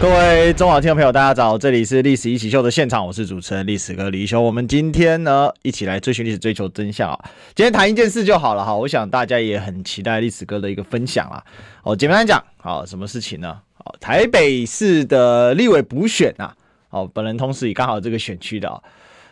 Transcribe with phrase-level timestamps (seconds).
[0.00, 4.40] 各位中华听众朋友，大家早，这里是《历史一起秀》的现场，我是主持人历史哥李修。
[4.40, 7.18] 我们今天呢，一起来追寻历史，追求真相啊！
[7.56, 11.42] 今天谈一件事就好了哈，我想大家也很期待历史哥的一个分享啊。
[11.82, 13.58] 哦，简单讲，好，什么事情呢？
[13.74, 16.54] 好，台北市的立委补选啊，
[16.90, 18.80] 哦，本人同时也刚好这个选区的啊，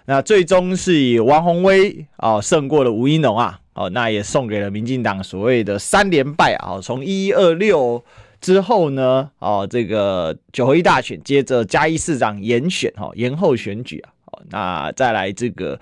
[0.07, 3.60] 那最终是以王宏威啊胜过了吴怡农啊。
[3.74, 6.80] 哦，那也送给了民进党所谓的三连败啊！
[6.83, 8.02] 从一一二六
[8.47, 15.77] 之后呢，哦，这个九合一大选，接着嘉义市长延选哈，延后选举啊，哦，那再来这个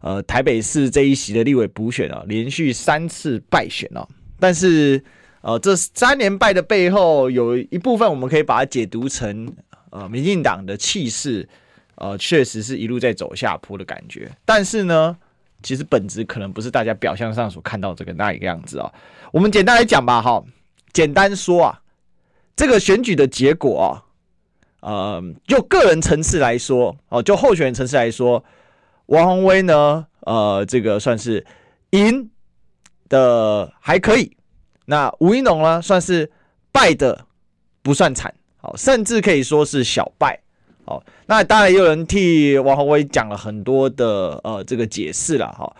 [0.00, 4.06] 呃台北市这一席的立委补选啊，连续三次败选哦。
[4.38, 5.02] 但是
[5.40, 9.52] 呃，这三连败的背后，有一部分我们可以把它解读成
[9.90, 11.48] 呃民进党的气势，
[11.96, 14.30] 呃，确实是一路在走下坡的感觉。
[14.44, 15.16] 但是呢，
[15.64, 18.88] 其实本质可能不是大家表象上所看到这个那一个样子啊。
[19.32, 20.40] 我们简单来讲吧，哈，
[20.92, 21.80] 简单说啊，
[22.56, 24.02] 这个选举的结果啊，
[24.80, 28.44] 呃，就个人层次来说，哦，就候选人层次来说，
[29.06, 31.44] 王宏威呢，呃，这个算是
[31.90, 32.30] 赢
[33.08, 34.36] 的还可以，
[34.86, 36.30] 那吴怡农呢，算是
[36.70, 37.26] 败的
[37.82, 40.40] 不算惨，好，甚至可以说是小败。
[40.86, 45.74] 好，那当然也有人替王宏威讲了很多的呃这个解释了哈。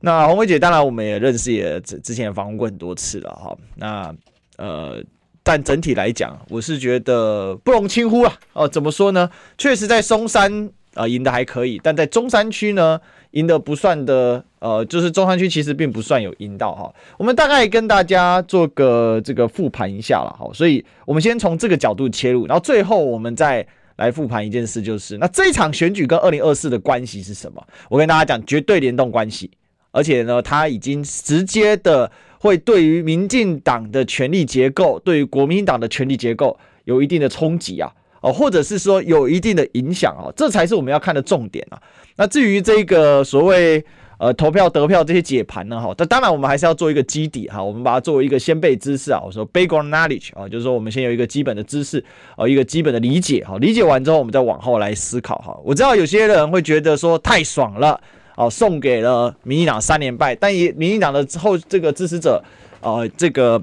[0.00, 3.56] 那宏威姐当然我们也认识，也之之前也访问过很多次了哈。
[3.76, 4.14] 那
[4.56, 5.00] 呃，
[5.48, 8.34] 但整体来讲，我是觉得不容轻忽啊。
[8.52, 9.30] 哦，怎么说呢？
[9.56, 16.92] 确实在松山啊赢得还可以，但在中山区呢赢得不算的呃，就是中山区其实并不算有赢到哈。
[17.16, 20.50] 我们大概跟大家做个这个复盘一下了哈。
[20.52, 23.66] 所以我们先从这个角度切入，然后最后我们再。
[23.98, 27.60] 来复盘一件事，就是那这一场选举跟二零二四的关系是什么？
[27.88, 29.50] 我跟大家讲，绝对联动关系，
[29.90, 41.80] 而且呢，它已经直接的会对于民进党的权力结构，对于国民党的权力结构有一定的冲击啊，哦，或者是说有一定的影响啊，这才是我们要看的重点啊。
[42.16, 43.84] 那至于这个所谓。
[44.20, 55.56] 呃，投票得票这些解盘呢，哈，那当然我们还是要做一个基底哈，我们把它作为一个先备知识啊，我说 background knowledge 啊，就是说我们先有一个基本的知识啊，一个基本的理解哈，理解完之后我们再往后来思考哈。
[55.62, 58.00] 我知道有些人会觉得说太爽了
[58.38, 62.40] 哦，送给了民进党三连败，但也民进党的后这个支持者，
[62.80, 63.60] 呃，这个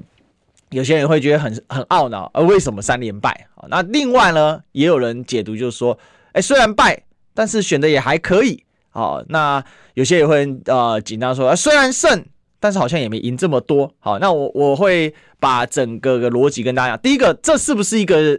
[0.68, 3.64] 有些人会觉得很很懊恼，而为什么三连败啊？
[3.70, 5.98] 那另外呢，也有人解读就是说，
[6.32, 8.62] 哎，虽然败，但是选的也还可以。
[8.90, 9.64] 好，那
[9.94, 12.26] 有些也会呃紧张说，虽然胜，
[12.60, 13.90] 但是好像也没赢这么多。
[13.98, 16.98] 好，那我我会把整个的逻辑跟大家讲。
[17.00, 18.38] 第一个，这是不是一个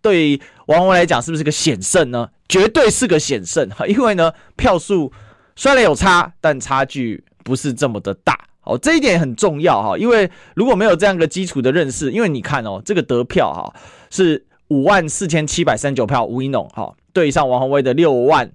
[0.00, 2.30] 对王鸿薇来讲是不是个险胜呢？
[2.48, 5.12] 绝对是个险胜哈，因为呢票数
[5.56, 8.38] 虽然有差，但差距不是这么的大。
[8.60, 13.74] 好，这一点很重要哈，因为如果没有这样一个基础的认识，因为你看哦，这个得票哈
[14.10, 18.52] 是五万四千七百三十九票，吴一农哈对上王鸿薇的六万。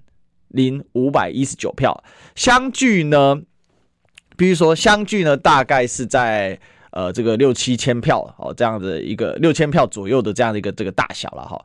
[0.52, 2.02] 零五百一十九票，
[2.34, 3.40] 相距呢，
[4.36, 6.58] 比如说相距呢，大概是在
[6.90, 11.64] 呃这个六七千票哦，这样的一个六千票左右的这样的一个这个大小了哈。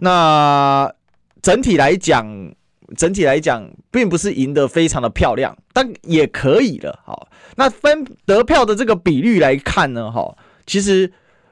[0.00, 0.92] 那
[1.40, 2.26] 整体来讲，
[2.96, 7.28] 整体来讲，并不是赢得非常的漂亮，但也可以了哈。
[7.56, 10.36] 那分得票的这个比率来看呢，哈，
[10.66, 11.10] 其实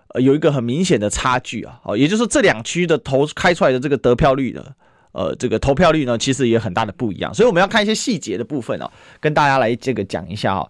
[0.09, 4.75] 呃有一个很明显的差距啊，好，也就是说这两区的投开出来的这个得票率的。
[5.17, 8.91] 呃，这个投票率呢，其实也很大的不一样，所以我们要看一些细节的部分哦，
[9.21, 10.69] 跟大家来这个讲一下哈。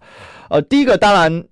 [0.51, 1.43] 呃，第一个当然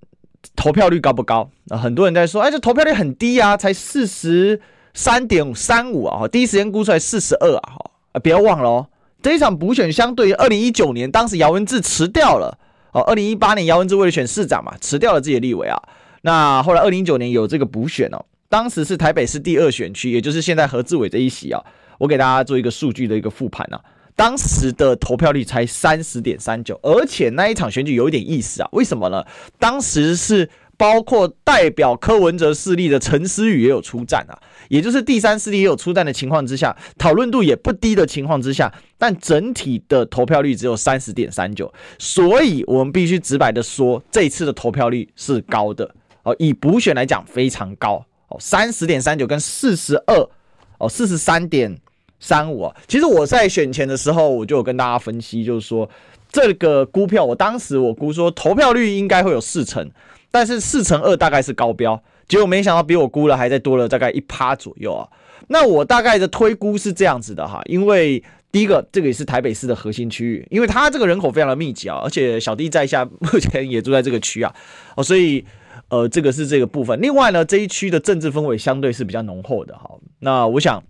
[0.55, 1.49] 投票率高不高？
[1.69, 4.61] 呃，很多人在说，哎，这投票率很低啊，才四十
[4.93, 8.87] 三点三五啊，第一时间估出来四十二啊，哈啊，不要忘了哦，
[9.23, 12.59] 这一场补选相对于二零一九年，当时姚文智辞掉了。
[12.91, 15.81] 哦，二零一八年姚文智为了选市长嘛，辞掉了自己的立委啊，
[16.21, 21.59] 那后来二零一九年有这个补选哦，当时是台北市第二选区，也就是现在何志伟这一席啊。
[21.97, 23.81] 我给大家做一个数据的一个复盘啊，
[24.15, 29.25] 当时的投票率才三十点三九，而且那一场选举有一点意思啊，为什么呢？
[29.57, 34.37] 当时是包括代表柯文哲势力的陈思宇也有出战啊，
[34.69, 45.89] 也就是第三势力也有出战的情况之下，讨论度也不低的情况之下，但整体的投票率只有三十点三九，所以我们必须直白的说，这次的投票率是高的。
[46.23, 48.05] 哦，以补选来讲非常高。
[48.29, 50.29] 哦，三十点三九跟四十二
[50.77, 51.77] 哦，四十三点。
[52.19, 52.61] 三五。
[52.61, 55.89] 啊，其实我在选前的时候，我就有跟大家分析，就是说
[56.31, 59.91] 这个估票，我当时我估说投票率应该会有四成，
[60.31, 65.07] 但是四成二大概是高标，结果没想到比我估了还再多了大概一趴左右啊。
[65.47, 74.53] 那我大概的推估是这样子的哈，因为第一个这个也是台北市的核心区域，因为它这个人口非常的密集啊，而且小弟在下目前也住在这个区啊，
[74.95, 75.45] 哦，所以
[75.89, 76.99] 呃这个是这个部分。
[77.01, 79.89] 另外呢，这一区的政治氛围相对是比较浓厚的哈，
[80.19, 80.81] 那我想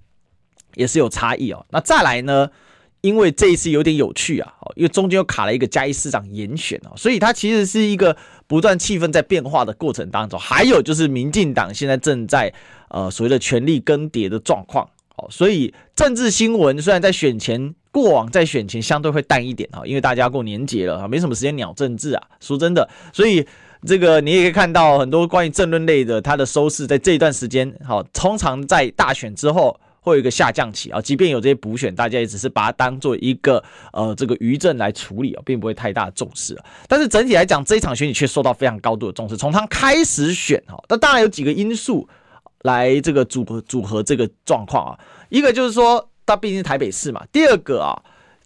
[0.75, 1.65] 也是有差异哦。
[1.71, 2.49] 那再来呢？
[3.01, 8.15] 因为这一次有点有趣啊，因为中间又卡了一个嘉义市长严选啊，所以它其实是一个
[8.47, 10.39] 不断气氛在变化的过程当中。
[10.39, 12.53] 还有就是民进党现在正在
[12.89, 22.23] 呃所谓的权力更迭的状况，哦，所以政治新闻虽然在选前过往在选前相对会淡一点啊，因为大家过年节了啊，没什么时间鸟政治啊。
[22.39, 23.45] 说真的，所以
[23.85, 29.79] 这个你也可以看到很多关于政论类的它的收视在这一段时间，好，通常在大选之后。
[30.03, 33.63] 会有一个下降期啊，即便有这些补选，大家也只是把它当做一个
[33.93, 36.55] 呃这个余震来处理啊，并不会太大的重视。
[36.89, 39.37] 但是整体来讲，这一场选举却受到非常高度的重视。
[39.37, 42.07] 从他开始选哈，那当然有几个因素
[42.63, 44.99] 来这个组合组合这个状况啊。
[45.29, 47.25] 一个就是说，他毕竟是台北市嘛。
[47.31, 47.95] 第二个啊，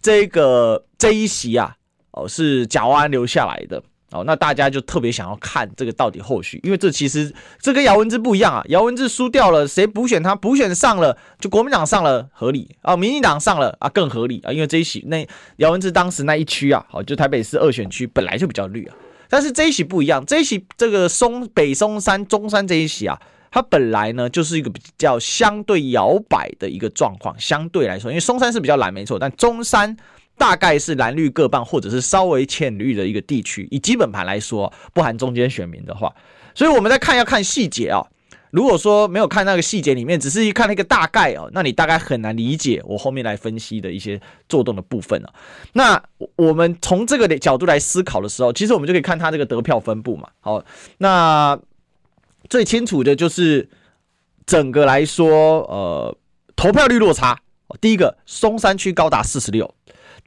[0.00, 1.74] 这个这一席啊，
[2.12, 3.82] 哦是蒋万安留下来的。
[4.10, 8.64] 哦，那大家就特别想要看这个到底后续，因为这其实这跟姚文智不一样啊。
[8.68, 10.34] 姚文智输掉了，谁补选他？
[10.34, 18.96] 补选上了，就国民党上了合理啊，民进党上了啊更合理啊，因为这一席那姚文智当时那一区啊，好就台北市二选区本来就比较绿啊，
[19.28, 23.20] 但是这一席不一样，这一席这个松北松山中山这一席啊，
[23.50, 29.94] 它本来呢就是一个比较相对摇摆的一个状况，相对来说，因为松山是比较蓝没错，但中山。
[30.38, 33.68] 大概是蓝绿各半，或者是稍微浅绿的一个地区。
[33.70, 36.14] 以基本盘来说，不含中间选民的话，
[36.54, 38.06] 所以我们在看要看细节啊。
[38.50, 44.18] 如果说没有看那个细节里面，只是一看那个大概哦，那你大概很难理解我后面来分析的一些
[44.48, 45.30] 作动的部分了。
[45.74, 46.02] 那
[46.34, 50.30] 我们从这个角度来思考的时候，其实我们就可以看它这个得票分布嘛。
[50.40, 50.64] 好，
[50.96, 51.58] 那
[52.48, 53.68] 最清楚的就是
[54.46, 56.16] 整个来说，呃，
[56.56, 57.38] 投票率落差。
[57.82, 59.74] 第一个，松山区高达四十六。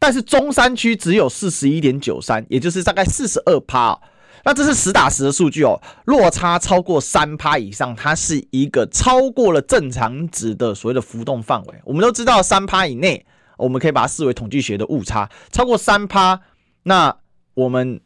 [0.02, 3.96] 但是中山区只有四十一点九三，也就是大概四十二趴，
[4.44, 11.76] 那这是实打实的数据哦，落差超过三趴以上，它是一个超过了正常值的所谓的浮动范围。
[11.86, 13.24] 我们都知道三趴以内，
[13.58, 16.42] 我们可以把它视为统计学的误差，超过三趴，
[16.82, 17.16] 那
[17.54, 18.02] 我们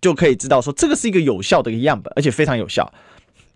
[0.00, 2.92] 就可以知道说这个是一个有效的一个样本，而且非常有效。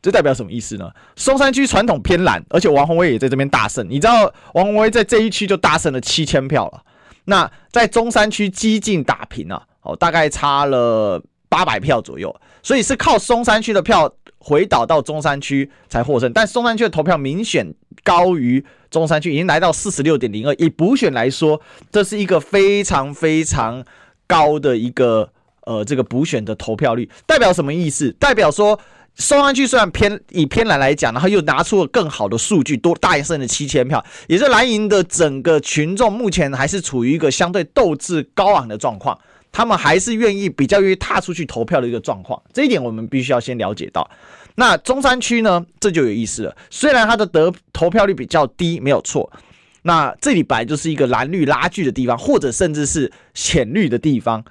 [0.00, 0.88] 这代表什么意思呢？
[1.16, 6.84] 松山区传统偏蓝，而且王宏威也在这边大胜，你知道王宏威在这一区就大胜了七千票了。
[7.24, 16.32] 那在中山区激进打平啊，哦，大概差了八百票左右，所以是靠松山区的票回导到中山区才获胜。
[16.32, 20.54] 但松山区的投票明显高于中山区，已经来到四十六点零二。
[20.54, 21.60] 以补选来说，
[21.90, 23.84] 这是一个非常非常
[24.26, 25.30] 高的一个
[25.66, 28.10] 呃这个补选的投票率，代表什么意思？
[28.12, 28.78] 代表说。
[29.14, 39.16] 松山区虽然偏以偏蓝来讲，然后又拿出了更好的数据，多大胜的七千票，也是蓝营的整个群众目前还是处于一个相对斗志高昂的状况，
[39.52, 44.10] 他们还是愿意比较愿意踏出去投票的一个状况，这一点我们必须要先了解到。
[44.54, 49.30] 那中山区呢，这就有意思了，虽然它的得投票率比较低，没有错，
[49.82, 54.42] 那这里本来就是一个蓝绿拉锯的地方，或者甚至是浅绿的地方。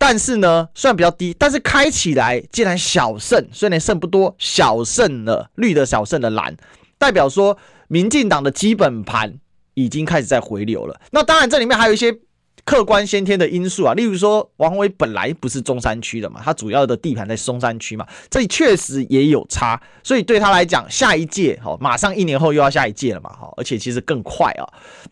[0.00, 6.56] 但是呢，虽然比较低，但是开起来竟然小胜，虽然胜不多，小胜了绿的小胜的蓝，
[6.96, 7.58] 代表说
[7.88, 9.34] 民进党的基本盘
[9.74, 11.00] 已经开始在回流了。
[11.10, 12.16] 那当然，这里面还有一些
[12.64, 24.62] 客观先天的因素啊，例如说王鸿薇本来不是中山区的嘛，他主要的地盘在松山区嘛，这里确实也有差，所以对他来讲，下一届好，马上一年后又要下一届了嘛，好，而且其实更快啊。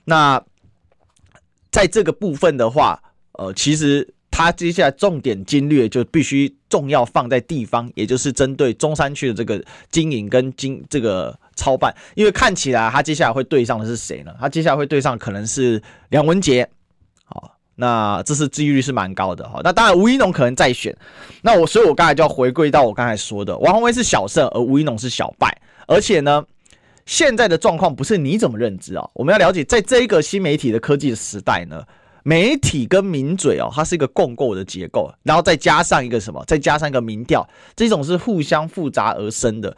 [0.04, 0.40] 那
[1.72, 4.14] 在这个部分的话，呃，其实。
[4.38, 14.34] 他接下来重点精略就必须重要放在地方，也就是针对中山区的这个经营跟经这个操办，因为看起来他接下来会对上的是谁呢？
[14.38, 16.68] 他接下来会对上可能是梁文杰，
[17.24, 19.62] 好，那这是几率是蛮高的哈。
[19.64, 20.94] 那当然吴怡农可能再选，
[21.40, 26.44] 那我所以我刚才就要回归到我刚才说的，王宏威是小胜，而吴怡农是小败，而且呢，
[27.06, 29.08] 现在的状况不是你怎么认知啊？
[29.14, 31.82] 我们要了解，在这一个新媒体的科技的时代呢。
[32.28, 36.44] 媒体跟名嘴哦，它是一个共构的结构，然后再加上一个什么？
[36.44, 39.76] 再加上一个民调，这种是互相复杂而生的。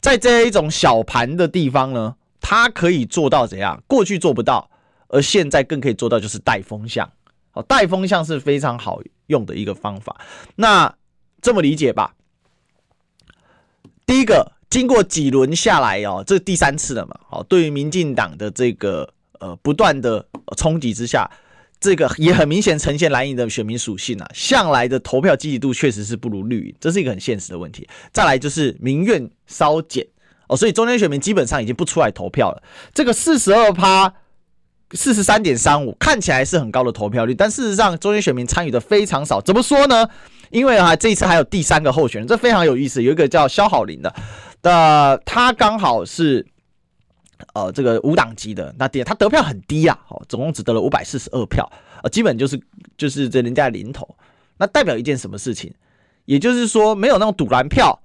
[0.00, 3.80] 在这一种小盘的地方呢，它可以做到怎样？
[3.86, 4.68] 过去做不到，
[5.06, 7.08] 而现在更可以做到，就是带风向。
[7.52, 10.20] 好，带风向是非常好用的一个方法。
[10.56, 10.92] 那
[11.40, 12.16] 这么理解吧？
[14.04, 17.20] 第一个，经过几轮下来哦，这第三次了嘛。
[17.28, 19.08] 好，对于民进党的这个
[19.38, 21.30] 呃不断的冲击之下。
[21.84, 27.86] 这个也很明显呈现蓝营的选民属性啊，向来的投票积极度确实是不如绿营，这是一个很现实的问题。
[28.10, 30.06] 再来就是民怨稍减
[30.48, 32.62] 哦，所以中间选民基本上已经不出来投票了。
[32.94, 34.14] 这个四十二趴，
[34.92, 39.42] 四十三点三五看起来是很高的投票率，但事实上中间选民参与的非常少。
[39.42, 40.08] 怎么说呢？
[40.48, 44.14] 因为啊，这一次还有第三个候选人，这非常有意思，有一个叫萧好林的，
[44.62, 46.46] 的他刚好是。
[47.52, 51.70] 呃，这个无党籍的，那点他得票很低啊，哦，总共只得了五百四十二票，
[52.02, 52.60] 呃，基本就是
[52.96, 54.16] 就是这人家零头，
[54.56, 55.72] 那代表一件什么事情？
[56.26, 58.00] 也就是说，没有那种赌蓝票，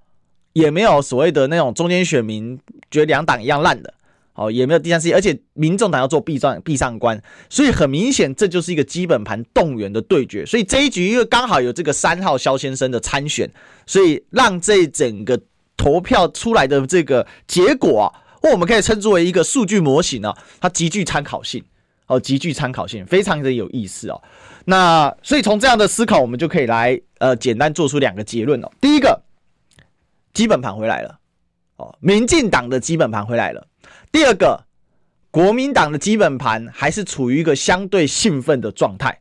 [0.53, 2.59] 也没有所谓的那种中间选民
[2.89, 3.93] 觉得两党一样烂的，
[4.33, 10.45] 哦，也没有第三势力，而且民众党要做壁上壁上观，所以很明显，这就是一个基本盘动员的对决。
[10.45, 13.49] 所以这一局因为刚好有这个三号萧先生的参选，
[13.85, 15.39] 所以让这整个
[15.77, 18.25] 投票出来的这个结果啊。
[18.41, 21.63] 或我们可以称之为一个数据模型呢，它极具参考性
[22.07, 24.21] 哦，极具参考性，非常的有意思哦。
[24.65, 28.71] 那所以从这样的思考，我们就可以来呃简单做出两个结论哦。
[28.79, 29.21] 第一个，
[30.33, 31.19] 基本盘回来了
[31.75, 33.67] 哦，民进党的基本盘回来了。
[34.11, 34.65] 第二个，
[35.31, 39.19] 国民党的基本盘还是处于一个相对兴奋的状态，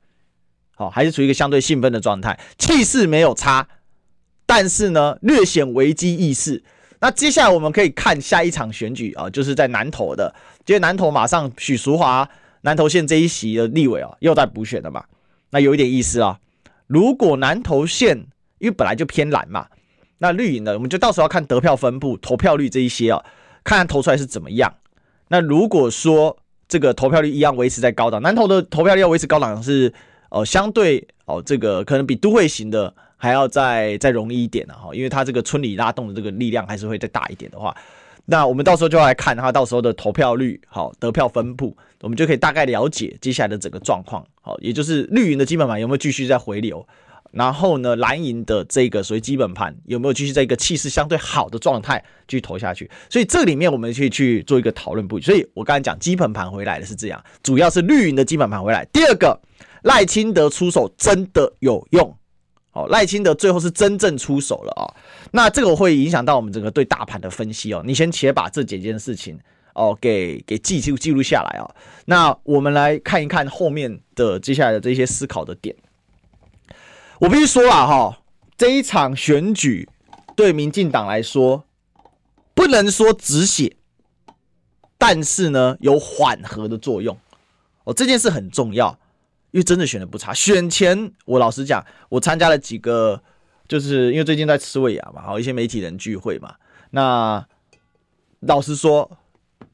[0.75, 3.69] 好，还是处于一个相对兴奋的状态，气势没有差，
[4.47, 6.63] 但是呢，略显危机意识。
[7.01, 10.35] 那接下来我们可以看下一场选举啊，就是在南投的，
[10.67, 12.29] 因为南投马上许淑华
[12.63, 15.05] 南投县这一席的立委啊，又在补选了嘛，
[15.51, 16.41] 那有一点意思啊。
[16.89, 18.27] 如果南投县
[18.59, 19.69] 因为本来就偏蓝嘛，
[20.19, 23.25] 那绿营呢，我们就到时候要看得票分布、投票率这一些啊，
[23.63, 24.75] 看看投出来是怎么样。
[25.29, 26.37] 那如果说
[26.67, 29.93] 这个投票率一样维持在高档，南投的投票率要维持高档是
[30.31, 32.93] 呃相对哦，这个可能比都会型的。
[33.19, 37.77] 还要再再容易一点了哈，因为它这个村里拉动的这个力量还是会再大一点的话，
[38.25, 46.87] 那我们到时候就要来看它到时候的投票率，好，得票分布，我们就可以大概了解接下来的整个状况，好，也就是绿营的基本盘有没有继续在回流，
[47.33, 51.99] 然后呢，蓝营的这个所谓基本盘有没有继续在一个气势相对好的状态
[52.29, 55.27] 继续投下去，所以这里面我们去去做一个讨论布局。
[55.27, 58.85] 所以我刚才讲基本盘回来的是这样，主要是绿营的基本盘回来。
[58.93, 59.41] 第二个，
[59.83, 62.15] 赖清德出手真的有用。
[62.73, 64.95] 哦，赖清德最后是真正出手了啊、哦，
[65.33, 67.83] 那这个会影响到我们整个对大盘的分析哦。
[67.85, 69.39] 你先且把这几件事情
[69.75, 71.75] 哦给给记记记录下来啊、哦。
[72.05, 75.75] 那我们来看一看后面的接下来的这些思考的点。
[77.19, 78.19] 我必须说啊，哈，
[78.57, 79.89] 这一场选举
[80.37, 81.65] 对民进党来说
[82.55, 83.75] 不能说止血，
[84.99, 87.19] 但是呢有缓和的作用
[87.85, 88.97] 哦，这件事很重要。
[89.51, 93.23] 因为真的选的不差，选前我老实讲，我参加了几个，
[93.67, 96.57] 就是因为最近在吃尾牙嘛，好一些媒体人聚会嘛。
[96.91, 97.47] 那
[98.41, 99.11] 老实说，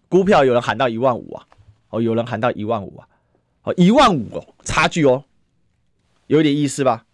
[0.08, 1.46] 股票有人喊到一万五啊，
[1.90, 3.08] 哦，有人喊到一万五啊，
[3.64, 5.24] 哦，一万五哦，差距哦，
[6.28, 7.04] 有点意思吧？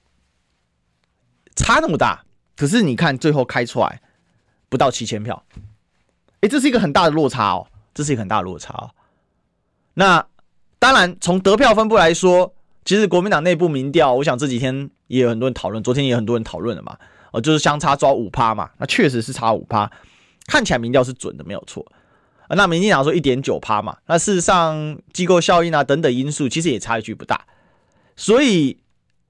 [1.56, 2.26] 差那么大，
[2.56, 4.02] 可是你看最后开出来
[4.68, 5.42] 不到七千票，
[6.42, 8.90] 诶，这是一个很大的落差哦，这是一个很大的落差哦。
[9.94, 10.26] 那。
[10.80, 12.54] 当然，从得票分布来说，
[12.86, 16.96] 其实国民党内部民调，我想这几天也有很多人讨论，昨天也有很多人讨论了嘛，
[17.32, 19.88] 哦，就是相差抓五趴嘛，那确实是差五趴，
[20.46, 21.86] 看起来民调是准的，没有错。
[22.48, 27.44] 那民进党说一点九趴嘛，那事实上机构效应啊等等因素，其实也差距不大，
[28.16, 28.78] 所以，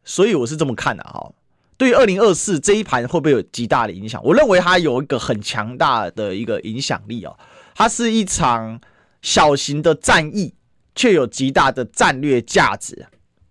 [0.05, 1.33] 所以我是这么看的哈。
[1.77, 4.23] 对于二零二四这一盘会不会有极大的影响？
[4.23, 7.37] 我认为它有一个很强大的一个影响力哦，
[7.75, 8.81] 它是一场
[9.21, 10.55] 小型的战役。
[11.01, 13.07] 却有极大的战略价值，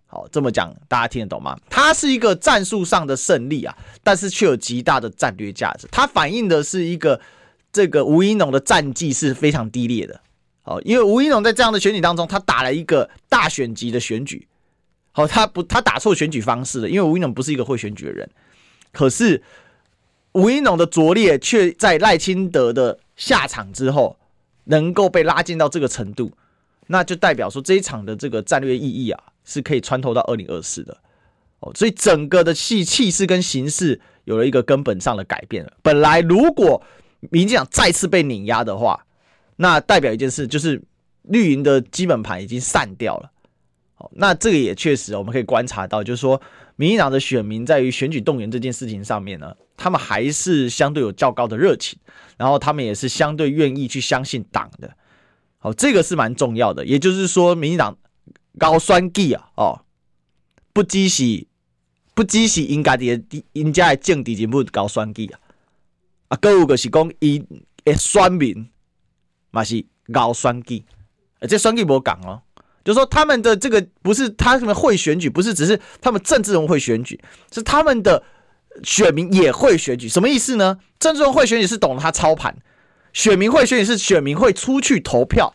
[0.05, 1.57] 好，这么讲大家听得懂吗？
[1.67, 5.87] 它是一个战术上的胜利啊，但是却有极大的战略价值。
[5.91, 7.19] 它反映的是一个
[7.73, 10.21] 这个吴怡农的战绩是非常低劣的，
[10.61, 14.47] 好，因为吴怡农在这样的选举当中，他打了一个大选级的选举，
[15.11, 18.29] 好，他不他打错选举方式了，因为吴怡农不是一个会选举的人，
[18.91, 19.41] 可是
[20.33, 24.19] 吴怡农的拙劣却在赖清德的下场之后，
[24.65, 26.31] 能够被拉近到这个程度。
[26.91, 30.97] 那就代表说这一场的这个战略意义啊，是可以穿透到二零二四的
[31.59, 35.71] 哦，所以整个的气气势跟形势有了一个根本上的改变了。
[35.83, 36.81] 本来如果
[37.29, 39.05] 民进党再次被碾压的话，
[39.57, 40.81] 那代表一件事就是
[41.21, 43.31] 绿营的基本盘已经散掉了。
[43.97, 46.41] 哦，那这个也确实我们可以观察到，就是说
[46.75, 51.99] 民进党的选民在于选举动员这件事情上面呢，他们还是相对有较高的热情，
[52.35, 54.89] 然后他们也是相对愿意去相信党的。
[55.59, 57.97] 好，这个是蛮重要的，也就是说，民进党
[58.57, 59.81] 高选举啊，哦，
[60.71, 61.45] 不只是
[62.13, 65.39] 不只是应该的，应该的政治人物高选举啊，
[66.29, 67.43] 啊，各有个是讲伊
[67.83, 68.69] 的选民
[69.51, 70.83] 嘛是高选举，
[71.41, 72.41] 而这选举无讲哦，
[72.85, 77.19] 就是说他们的这个不是他们会选举，不是只是他们政治人会选举，
[77.53, 78.23] 是他们的
[78.83, 80.07] 选民也会选举。
[80.07, 80.77] 什么意思呢？
[80.99, 82.55] 政治人会选举是懂得他操盘，
[83.13, 85.53] 选民会选举是选民会出去投票，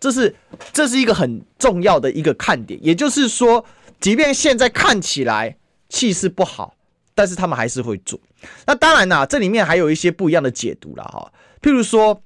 [0.00, 0.34] 这是
[0.72, 2.78] 这是一个很重要的一个看点。
[2.82, 3.64] 也就是说，
[4.00, 5.56] 即便现在看起来
[5.88, 6.74] 气势不好，
[7.14, 8.18] 但是他们还是会做。
[8.66, 11.32] 那当然啦，这里面还有一些不一样的解读了哈。
[11.62, 12.22] 譬如说，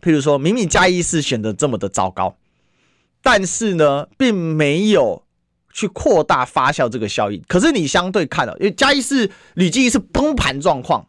[0.00, 2.36] 譬如说，明明嘉义市选的这么的糟糕，
[3.22, 5.22] 但是呢，并没有
[5.72, 7.42] 去扩大发酵这个效应。
[7.46, 11.06] 可是你相对看了，因为嘉义市屡经一次崩盘状况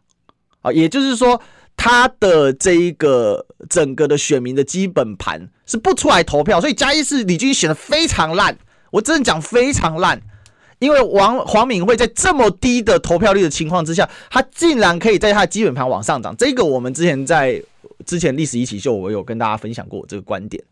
[0.60, 1.40] 啊，也就是说，
[1.82, 8.54] 他的这一个整个的选民的基本盘是不出来投票，所以嘉义市李俊选的非常烂。
[8.90, 10.20] 我真的讲非常烂。
[10.78, 17.62] 因为王黄敏惠在这么低的投票率的情况之下，他竟然可以在他的基本盘往上涨，这个我们之前在
[18.04, 20.62] 之前历史一起秀，我有跟大家分享过这个观点。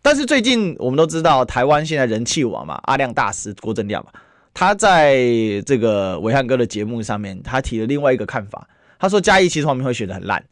[0.00, 4.10] 但是最近我们都知道，台湾现在人气王嘛，阿亮大师郭正亮嘛，
[4.54, 5.18] 他在
[5.66, 8.66] 这个伟汉哥的节目上面，他提了另外一个看法，
[8.98, 10.44] 他说嘉义其实黄敏惠选得很烂，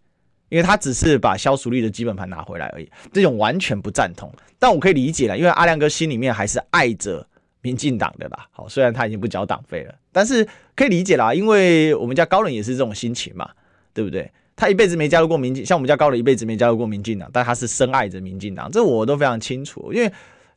[0.49, 4.33] 因为他只是把萧淑丽的基本盘拿回来而已，这种完全不赞同。
[4.59, 7.27] 但我可以理解了，因为阿亮哥心里面还是爱着。
[7.63, 13.51] 民进党的啦，好，虽然他已经不交党费了，但是可以理解啦，因为我们家高人也是这种心情嘛，
[13.93, 14.31] 对不对？
[14.55, 20.13] 他一辈子没加入过民进，像我们家高人一辈子没加入过民进党，但他是深爱着民进党，这我都非常清楚，因为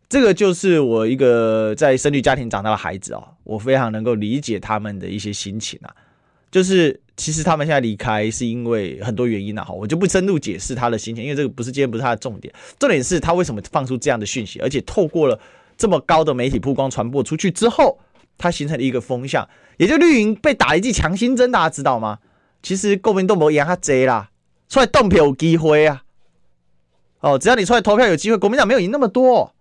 [0.07, 5.89] 这个就是我一个在深绿家庭长大的孩子哦，我非常能够理解他们的一些心情啊，
[6.51, 15.39] 就是其实他们现在离开是因为很多原因啊，好，我就不深入解释他的心情，因为这个不是今天不是他的重点，重点是他为什么放出这样的讯息，而且透过了。
[15.77, 17.97] 这么高的媒体曝光传播出去之后，
[18.37, 19.47] 它形成了一个风向，
[19.77, 22.19] 也就绿营被打一剂强心针，大家知道吗？
[22.61, 24.29] 其实国民党没赢他贼啦，
[24.67, 26.03] 出来投票有机会啊！
[27.21, 29.53] 哦，只要你出来投票有机会，国民党没有赢那么多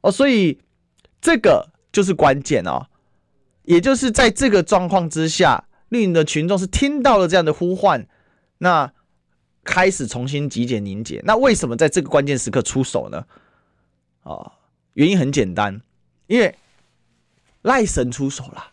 [0.00, 0.58] 哦，所以
[1.20, 2.86] 这个就是关键哦，
[3.64, 8.06] 也就是在这个状况之下，绿营的群众是听到了这样的呼唤，
[8.58, 8.92] 那
[9.64, 11.22] 开始重新集结凝结。
[11.24, 13.24] 那为什么在这个关键时刻出手呢？
[14.22, 14.52] 哦。
[14.94, 15.80] 原因很简单，
[16.26, 16.56] 因为
[17.62, 18.72] 赖神出手了，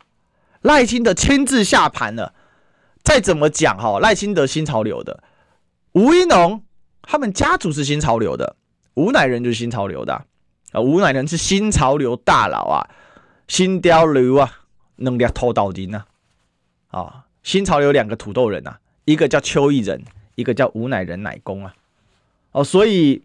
[0.62, 2.34] 赖清德亲自下盘了。
[3.04, 5.24] 再怎么讲哈，赖清德新潮流的，
[5.92, 6.64] 吴一农
[7.04, 8.56] 他们家族是新潮流的，
[8.96, 10.26] 吴乃仁就是新潮流的
[10.72, 12.90] 啊，吴乃仁是新潮流大佬啊，
[13.48, 14.52] 新潮流啊，
[14.96, 16.06] 能力拖到底呢
[17.02, 20.02] 啊，新潮流两个土豆人啊，一个叫邱义仁，
[20.36, 21.74] 一个叫吴乃仁乃公啊，
[22.52, 23.24] 哦，所以。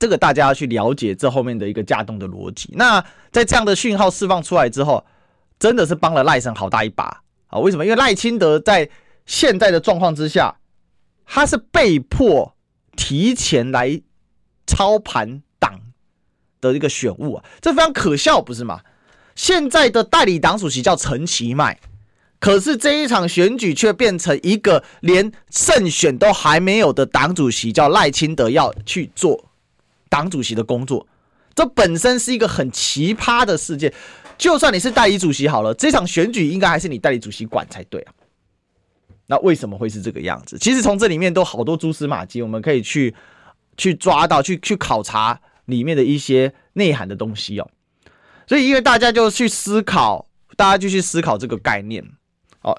[0.00, 2.70] 这个大家要去了解这后面的一个架动的逻辑。
[2.72, 5.04] 那在这样的讯号释放出来之后，
[5.58, 7.58] 真的是帮了赖神好大一把啊！
[7.58, 7.84] 为什么？
[7.84, 8.88] 因为赖清德在
[9.26, 10.56] 现在的状况之下，
[11.26, 12.56] 他是被迫
[12.96, 14.00] 提前来
[14.66, 15.78] 操盘党
[16.62, 18.80] 的一个选务啊，这非常可笑，不是吗？
[19.34, 21.78] 现在的代理党主席叫陈其迈，
[22.40, 29.44] 可是这一场选举却变成一个连胜选都还没有的党主席叫赖清德要去做。
[30.08, 31.06] 党主席的工作，
[31.54, 33.92] 这本身是一个很奇葩的事件。
[34.36, 38.12] 就算你是代理主席好了，这场选举应该还是你代理主席管才对啊。
[39.26, 40.58] 那为什么会是这个样子？
[40.58, 43.14] 其实从这里面都好多蛛丝马迹，我们可以去
[43.76, 47.70] 去抓到，去去考察里面的一些内涵的东西哦。
[48.48, 50.26] 所以，因为大家就去思考，
[50.56, 52.04] 大家就去思考这个概念
[52.62, 52.76] 哦。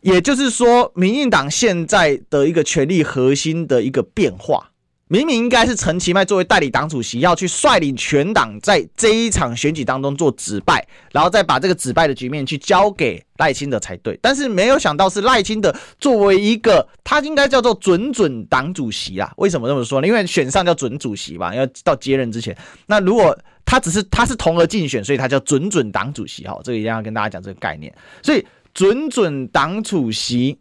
[0.00, 4.68] 也就是说，民进党现在的一个权力核心的一个变化。
[5.08, 10.82] 明明应该是陈其迈作为代理党主席要去率领全党在这一场选举当中做止败，
[11.12, 19.30] 然后再把这个止败的局面去交给赖清德才对，但是没有想到是赖清德作为一个他应该叫做准准党主席啊？
[19.36, 20.06] 为什么这么说呢？
[20.06, 22.56] 因为选上叫准主席嘛，要到接任之前，
[22.86, 27.94] 那如果他只是他是同额竞选，所以他叫准准党主席哈，这个一定要跟大家讲这个概念。
[28.22, 30.58] 所以准准党主席。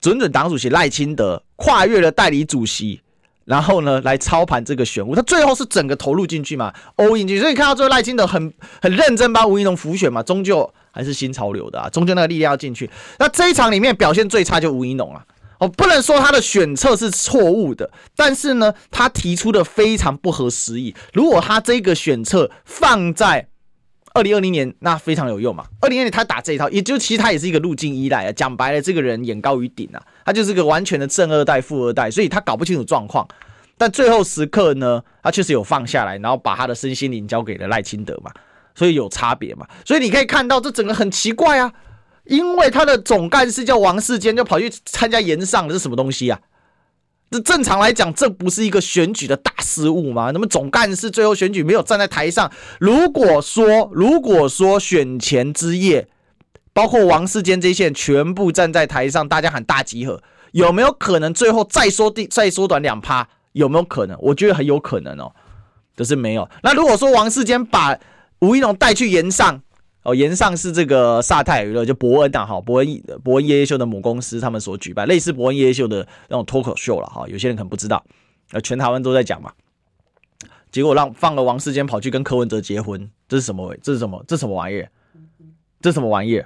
[0.00, 3.00] 准准党主席赖清德跨越了代理主席，
[3.46, 12.90] 然后呢来操盘这个选务，他最后是整个投入进去嘛，all in 进去，所以看到最后赖清德很很认真帮吴怡农辅选嘛，终究还是新潮流的啊，终究那个力量要进去。
[13.18, 15.24] 那这一场里面表现最差就吴怡农啊，
[15.58, 20.94] 哦，不能说他的选策是错误的，但是呢，他提出的非常不合时宜。
[21.14, 23.48] 如果他这个选策放在
[24.14, 25.64] 二零二零年那非常有用嘛。
[25.80, 28.32] 二零二零年他打这一套，也就其实他也是一个路径依赖啊。
[28.32, 33.26] 讲白了，这个人眼高于顶啊，他就是个完全的正二代、富二代，所以他搞不清楚状况。
[33.76, 38.30] 但最后时刻呢，他确实有放下来，然后把他的身心灵交给了赖清德嘛，
[38.76, 39.66] 所以有差别嘛。
[39.84, 41.72] 所以你可以看到这整个很奇怪啊，
[42.26, 46.40] 因为他的总干事叫王世坚，就跑去参加延上的是什么东西啊？
[47.34, 50.30] 这正常来讲，这不是一个选举的大失误吗？
[50.32, 56.06] 那么总干事最后选举没有站在台上，如果说如果说选前之夜，
[56.72, 63.26] 包括王世坚这些人全部站在台上，大家喊大集合，有没有可能最后再缩第再缩短两趴？
[63.50, 64.16] 有没有可能？
[64.20, 65.32] 我觉得很有可能哦，
[65.96, 66.48] 可是没有。
[66.62, 67.98] 那如果说王世坚把
[68.38, 69.60] 吴一龙带去炎上。
[70.04, 78.04] 哦，炎上是这个萨泰娱乐，就伯恩呐，哈，伯恩伯恩夜夜秀的母公司，他们所举办类似伯恩夜夜秀的那种脱口秀了，哈，有些人可能不知道，
[78.52, 79.50] 呃，全台湾都在讲嘛。
[80.70, 83.74] 结果让放了王世坚跑去跟柯文哲结婚，这是什么？
[83.82, 84.22] 这是什么？
[84.28, 84.90] 这是什么玩意儿？
[85.80, 86.42] 这是什么玩意？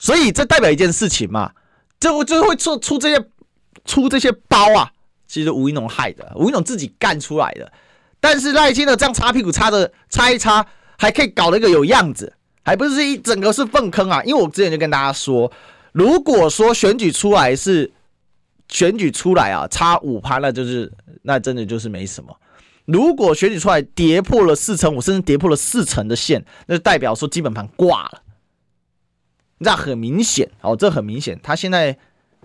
[0.00, 1.52] 所以这代表一件事情嘛，
[2.00, 3.28] 就就会出出这些
[3.84, 4.90] 出这些包啊，
[5.28, 7.72] 其实吴怡农害的，吴怡农自己干出来的，
[8.18, 10.66] 但是赖清德这样擦屁股擦着擦一擦。
[10.98, 12.32] 还可以搞了一个有样子，
[12.64, 14.22] 还不是一整个是粪坑啊！
[14.24, 15.50] 因为我之前就跟大家说，
[15.92, 17.92] 如果说选举出来是
[18.68, 20.90] 选举出来啊，差五趴，那就是
[21.22, 22.34] 那真的就是没什么。
[22.86, 28.22] 如果选举出来跌破了四成五，甚至跌破了四成的线，那就代表说基本盘挂了。
[29.58, 31.96] 那很明显哦，这很明显，他现在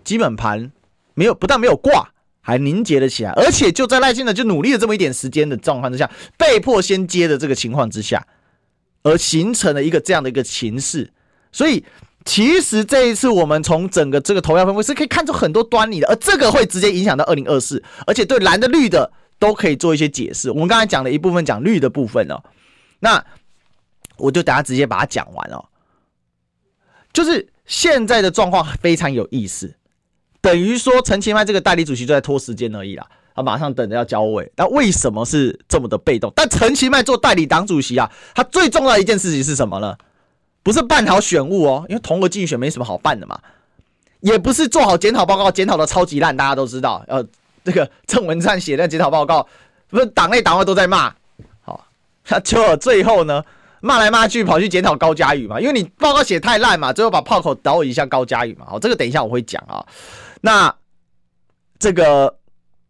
[0.04, 0.72] 基本盘
[1.14, 2.10] 没有，不但没有挂，
[2.42, 8.26] 还凝结了起来，而且就在赖清德就努力了这么一点时间的状况之下，被迫先接的这个情况之下。
[9.04, 11.12] 而形成了一个这样的一个情势，
[11.52, 11.86] 所以
[12.26, 20.52] 其实这一次我们从整个这个投票分布是可以看出很多端倪的，而这个会直接影响到二零二四，而且对蓝的绿的都可以做一些解释。
[20.52, 22.44] 我们刚才讲了一部分讲绿的部分哦，
[23.00, 23.26] 那
[24.18, 25.66] 我就等下直接把它讲完哦。
[27.14, 29.76] 就是现在的状况非常有意思，
[30.42, 33.08] 等于说陈其迈这个代理主席就在拖时间而已啦。
[33.42, 36.32] 马上等着要交委，那为什么是这么的被动？
[36.36, 39.96] 但陈其迈做代理党主席啊，他最重要一件事情是什么呢？
[40.62, 43.40] 不是办好选务哦，因为同额竞选没什么好办的嘛，
[44.20, 47.04] 也不是做好检讨报告，检讨的超级烂，大家都知道。
[47.08, 47.26] 呃，
[47.64, 49.48] 这个郑文灿写的检讨报告，
[49.90, 51.14] 不是党内党外都在骂，
[51.62, 51.88] 好，
[52.28, 53.44] 那就最后呢，
[53.80, 58.66] 骂来骂去跑去检讨高嘉宇嘛，因为你报告写太烂嘛，最后把炮口导一下高嘉宇嘛。
[58.68, 59.86] 好，这个等一下我会讲啊。
[60.42, 60.76] 那
[61.80, 62.36] 这个。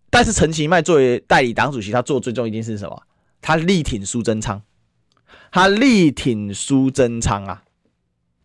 [0.10, 3.04] 但是陈其迈作为代理党主席，他做最重一件事是什么？
[3.42, 4.62] 他力挺苏贞昌，
[5.52, 7.64] 他力挺苏贞昌啊，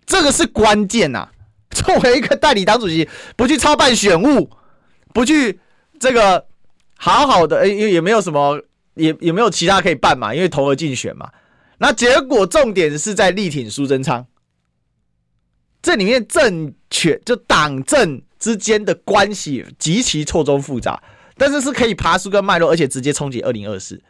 [0.07, 1.31] 这个是关键呐。
[1.75, 4.49] 作为一个代理党主席，不去操办选务，
[5.13, 5.59] 不去
[5.99, 6.47] 这个
[6.97, 8.63] 好好的，因为也没有什么，
[8.95, 11.29] 也也没有其他可以办嘛，因为投额竞选嘛。
[11.79, 14.25] 那结果重点是在力挺苏贞昌，
[15.83, 21.03] 这里面政权就党政之间的关系极其错综复杂。
[21.37, 24.01] 但是是可以爬出个脉络，而且直接冲击二零二四。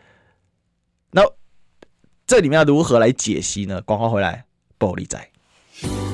[1.11, 1.23] 那
[2.27, 3.81] 这里面要如何来解析呢？
[3.83, 4.45] 广告回来，
[4.79, 5.19] 暴力仔，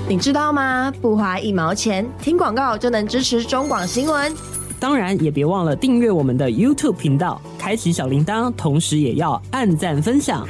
[0.09, 0.92] 你知道吗？
[1.01, 4.35] 不花一毛钱，听广告就能支持中广新闻。
[4.79, 10.46] 当然，也别忘了订阅我们的 YouTube 频道，开启小铃铛，同时也要按赞分享，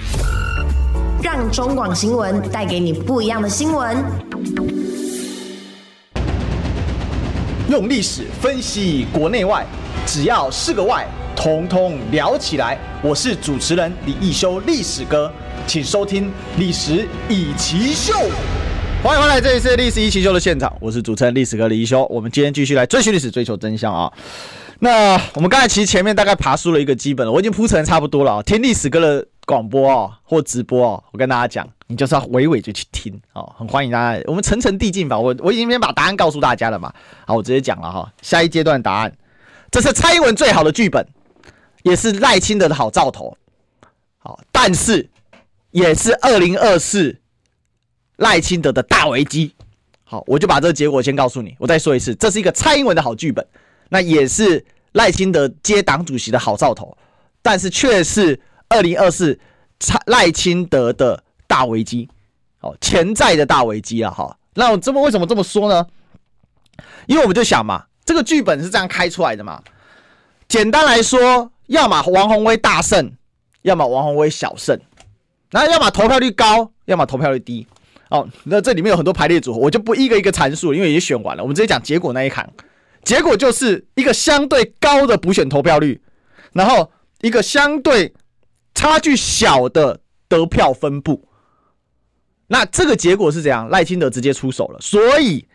[1.22, 3.96] 让中广新闻带给你不一样的新闻。
[7.68, 9.66] 用历史分析国内外。
[10.06, 12.78] 只要是个“外”，统统聊起来。
[13.02, 15.32] 我是主持人李一修，历史哥，
[15.66, 16.26] 请收听
[16.58, 18.12] 《历史易起 SHOW》。
[19.02, 22.04] 欢迎回来，这里是《历史易起 SHOW》的现场，我是主持人历史哥李一修。
[22.10, 24.12] 我们今天继续来追寻历史，追求真相啊！
[24.80, 28.42] 那我们刚才其实前面大概爬梳了一个基本了，我已经铺陈差不多了。
[28.42, 34.22] 听历史哥的广播哦，或直播哦，我跟大家讲，你就是要娓娓就去听哦，很欢迎大家。
[34.26, 36.92] 我们层层递进吧，我我已经先把答案告诉大家了嘛。
[37.26, 39.12] 好，我直接讲了哈，下一阶段答案。
[39.70, 41.06] 这是蔡英文最好的剧本，
[41.82, 43.36] 也是赖清德的好兆头。
[44.18, 45.08] 好，但是
[45.70, 47.20] 也是二零二四
[48.16, 49.54] 赖清德的大危机。
[50.04, 51.54] 好，我就把这个结果先告诉你。
[51.58, 53.46] 我再说一次，这是一个蔡英文的好剧本，
[53.88, 56.98] 那也是赖清德接党主席的好兆头，
[57.40, 59.38] 但是却是二零二四
[59.78, 62.08] 蔡赖清德的大危机。
[62.58, 64.10] 好，潜在的大危机啊！
[64.10, 65.86] 哈，那我这么为什么这么说呢？
[67.06, 67.84] 因为我们就想嘛。
[68.10, 69.62] 这个剧本是这样开出来的嘛？
[70.48, 73.12] 简单来说，要么王宏威大胜，
[73.62, 74.76] 要么王宏威小胜，
[75.52, 77.64] 然后要么投票率高，要么投票率低。
[78.08, 81.42] 哦，那这里面有很多排列组合，我就不一个一个阐述，因为已经选完了。
[81.44, 82.52] 我们直接讲结果那一行，
[83.04, 86.02] 结果就是一个相对高的补选投票率，
[86.52, 88.12] 然后一个相对
[88.74, 91.28] 差距小的得票分布。
[92.48, 93.68] 那这个结果是怎样？
[93.68, 95.46] 赖清德直接出手了，所以。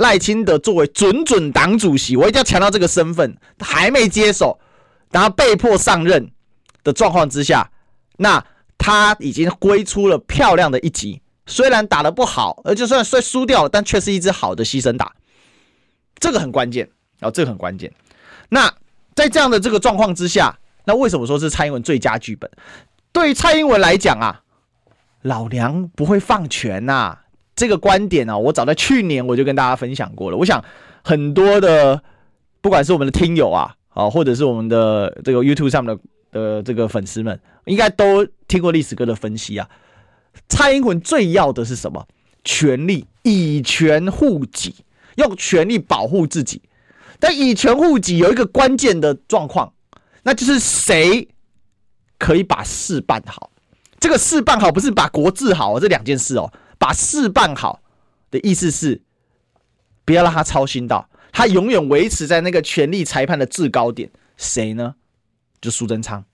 [0.00, 4.58] 赖清德作为准准党主席，我一定要强调这个身份，还没接手，
[5.10, 6.30] 然后被迫上任
[6.82, 7.70] 的状况之下，
[8.16, 8.42] 那
[8.78, 11.20] 他已经挥出了漂亮的一击。
[11.44, 15.12] 虽然打得不好，而就算虽输掉了，但却是一支好的牺牲打。
[16.18, 16.88] 这个很关键
[17.20, 17.92] 啊，这个很关键。
[18.48, 18.72] 那
[19.14, 22.50] 在这样的这个状况之下，那为什么说是蔡英文最佳剧本？
[23.12, 24.40] 对于蔡英文来讲啊，
[25.20, 27.24] 老娘不会放权呐、啊。
[27.60, 30.36] 这个观点、啊，我早在去年我就跟大家分享过了。
[30.38, 30.64] 我想
[31.04, 32.02] 很多的，
[32.62, 35.98] 不管是我们的听友啊，啊，或者是我们的这个 YouTube 上的
[36.32, 39.68] 的这个粉丝们，应该都听过历史哥的分析啊。
[40.48, 42.06] 蔡英文最要的是什么？
[42.44, 44.76] 权力，以权护己，
[45.16, 46.62] 用权力保护自己。
[47.18, 49.74] 但以权护己有一个关键的状况，
[50.22, 51.28] 那就是谁
[52.18, 53.50] 可以把事办好。
[53.98, 56.50] 这个事办好不是把国治好，这两件事哦。
[56.80, 57.82] 把事办好
[58.30, 59.02] 的意思是，
[60.06, 64.10] 不要让他操心到，他永远维持在那个权力裁判的制高点。
[64.38, 64.94] 谁呢？
[65.60, 66.24] 就苏贞昌。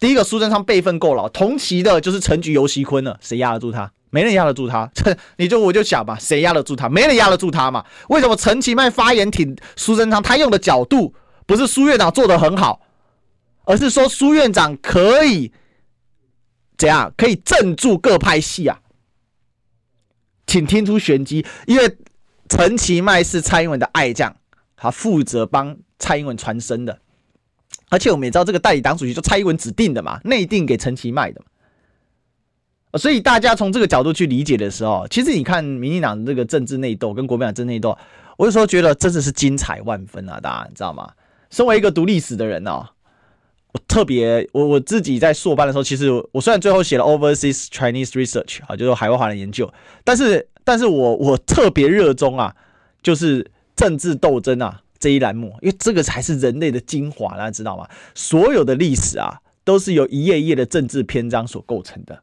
[0.00, 3.92] 第一个，苏贞昌辈分够老，同期的就是陈菊、游锡坤了，谁压得住他？
[4.10, 4.90] 没人压得住他。
[5.38, 6.88] 你就我就想吧，谁压得住他？
[6.88, 7.84] 没人压得住他嘛。
[8.08, 10.20] 为什么陈其迈发言挺苏贞昌？
[10.20, 11.14] 他用的角度
[11.46, 12.80] 不是苏院长做的很好，
[13.64, 15.52] 而是说苏院长可以
[16.76, 17.12] 怎样？
[17.16, 18.80] 可以镇住各派系啊。
[20.46, 21.96] 请听出玄机，因为
[22.48, 24.36] 陈其迈是蔡英文的爱将，
[24.76, 26.98] 他负责帮蔡英文传声的，
[27.88, 37.96] 而且我们也知道这个代理党主席就蔡英文指定的嘛，内定给陈其迈的嘛，所以大家从这个角度去理解的时候，其实你看民进党的这个政治内斗跟国民党政治内斗，
[38.36, 40.38] 我有时候觉得真的是精彩万分啊！
[40.40, 41.10] 大家你知道吗？
[41.50, 42.86] 身为一个读历史的人哦，
[43.74, 49.68] 我特别我我自己在硕班的时候，其实我虽然最后写了 Overseas Chinese Research 啊，就是海外华人研究，
[50.04, 52.54] 但是，但是我我特别热衷啊，
[53.02, 57.88] 就是政治斗争啊这一栏目，因为这个才是人类的精华，大家知道吗？
[58.14, 62.22] 所有的历史啊，都是由一页一页的政治篇章所构成的，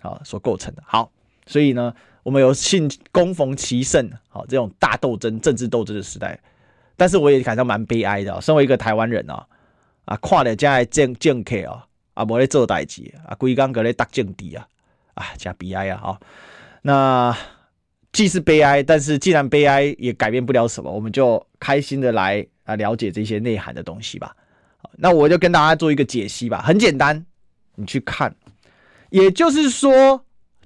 [0.00, 0.82] 好，所构成的。
[0.86, 1.12] 好，
[1.46, 6.40] 所以呢，我们有幸恭逢其盛，好，这种大斗争、政治斗争的时代，
[6.96, 9.46] 但是我也感到蛮悲哀的，身为一个台湾人啊。
[10.08, 11.82] 啊，看了这政政客哦，
[12.14, 14.66] 啊，无咧做代志啊，规工搁咧打政治啊，
[15.12, 15.98] 啊，真悲哀啊！
[15.98, 16.20] 哈，
[16.80, 17.36] 那
[18.10, 24.34] 既是悲哀，但是既然悲哀也改变不了什么，我们就开心的来啊了解这些内涵的东西吧。
[24.96, 27.26] 那我就跟大家做一个解析吧，很简单，
[27.74, 28.34] 你去看，
[29.10, 30.24] 也就是说，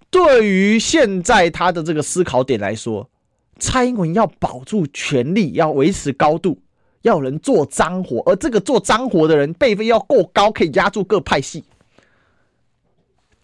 [0.09, 3.11] 对于现在他的这个思考点来说，
[3.59, 6.63] 蔡英文要保住权力，要维持高度。
[7.03, 11.65] 要有人做脏活，而这个做脏活的人辈分要够高，可以压住各派系，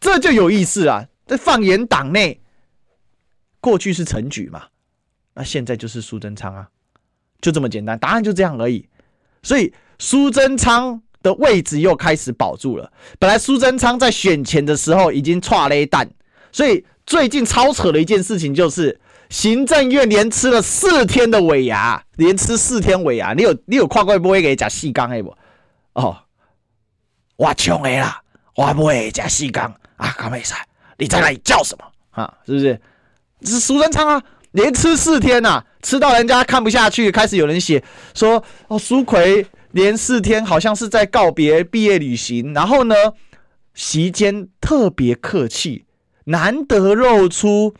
[0.00, 1.06] 这就有意思啊！
[1.26, 2.40] 在放眼党内，
[3.60, 4.64] 过去是陈菊嘛，
[5.34, 6.68] 那现在就是苏贞昌啊，
[7.40, 8.88] 就这么简单，答案就这样而已。
[9.42, 12.90] 所以苏贞昌的位置又开始保住了。
[13.18, 16.08] 本来苏贞昌在选前的时候已经剉咧等，
[16.52, 19.00] 所以最近超扯的一件事情就是。
[19.28, 25.36] 行政院连吃了四天的尾牙，连吃四天尾牙，你有你有看过不会给假细钢的不？
[25.92, 26.16] 哦，
[27.36, 28.22] 我穷的啦，
[28.54, 32.32] 我不会假细钢啊，卡梅赛，你在那里叫什么啊？
[32.46, 32.80] 是不是？
[33.42, 42.94] 是苏贞昌啊，连吃四天呐、啊，吃到人家看不下去，开始有人写说哦，苏奎连四天好像是在告别毕业旅行，然后呢，
[43.74, 45.84] 席间特别客气，
[46.24, 47.74] 难得露出。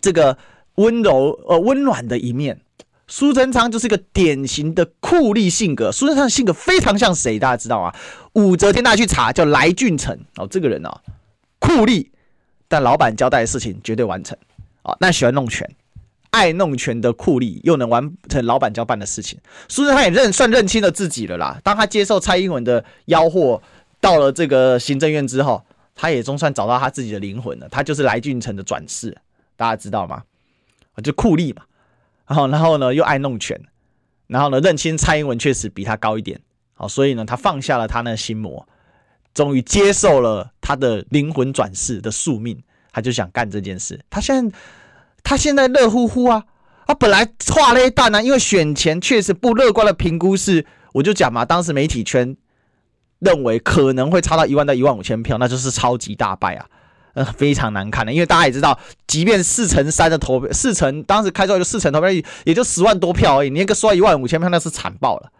[0.00, 0.36] 这个
[0.76, 2.60] 温柔呃温暖的一面，
[3.08, 5.90] 苏贞昌就是一个典型的酷吏性格。
[5.92, 7.38] 苏贞昌的性格非常像谁？
[7.38, 7.94] 大家知道吗？
[8.34, 10.46] 武则天大家去查，叫来俊臣哦。
[10.50, 11.00] 这个人哦，
[11.58, 12.08] 酷吏，
[12.68, 14.36] 但老板交代的事情绝对完成
[14.82, 14.96] 哦。
[15.00, 15.68] 那喜欢弄权，
[16.30, 19.38] 爱弄权的酷吏，又能完成老板交办的事情。
[19.68, 21.58] 苏贞昌也认算认清了自己了啦。
[21.64, 23.62] 当他接受蔡英文的吆喝，
[24.00, 27.66] 到了这个行政院之后，他也总算找到他自己的灵魂了。
[27.70, 29.16] 他就是来俊臣的转世。
[29.56, 30.22] 大家知道吗？
[31.02, 31.62] 就酷吏嘛，
[32.26, 33.60] 然后然后呢又爱弄权，
[34.28, 36.40] 然后呢认清蔡英文确实比他高一点，
[36.72, 38.66] 好，所以呢他放下了他那心魔，
[39.34, 44.00] 终于接受了他的灵魂转世的宿命，他就想干这件事。
[44.08, 44.56] 他现在
[45.22, 46.44] 他现在热乎乎啊，
[46.86, 50.64] 他本来剉咧等啊，因为选前确实不乐观的评估是，
[50.94, 52.34] 我就讲嘛，当时媒体圈
[53.18, 56.66] 认为可能会差到一万到一万五千票，那就是超级大败啊。
[57.16, 62.10] 呃，非常难看的，因为大家也知道，即便四成三的投，四成当时开出来就四成投票，
[62.44, 65.30] 也就十万多票而已，你那个刷一万五千票，那是惨爆了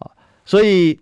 [0.00, 0.10] 啊！
[0.44, 0.98] 所以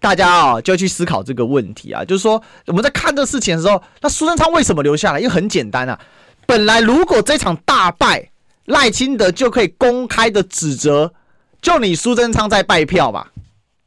[0.00, 5.20] 大家啊，就要去思考这个问题啊，就是说我们在看这个事情的时候，那苏贞昌为什么留下来？
[5.20, 6.00] 因为很简单啊，
[6.44, 8.32] 本来如果这场大败，
[8.64, 11.14] 赖清德就可以公开的指责，
[11.62, 13.30] 就你苏贞昌在败票吧，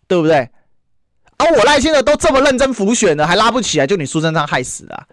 [0.08, 0.50] 对不对？
[1.40, 5.06] 而、啊、我赖清德都这么认真辅选了，还拉不起来，就你苏贞昌害死了、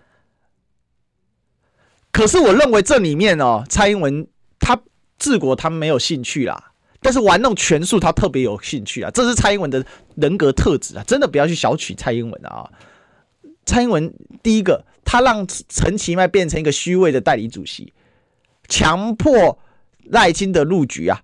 [2.14, 4.24] 可是我认为这里面哦，蔡英文
[4.60, 4.80] 他
[5.18, 12.70] 治国他没有兴趣啦，但是玩弄权术他特别有兴趣啊，这是蔡英文的人格特质啊，真的不要去小觑蔡英文啊。
[13.66, 17.92] 蔡英文第一个，他让陈其迈变成一个虚位的代理主席，
[18.68, 19.58] 强迫
[20.04, 21.20] 赖清德入局啊。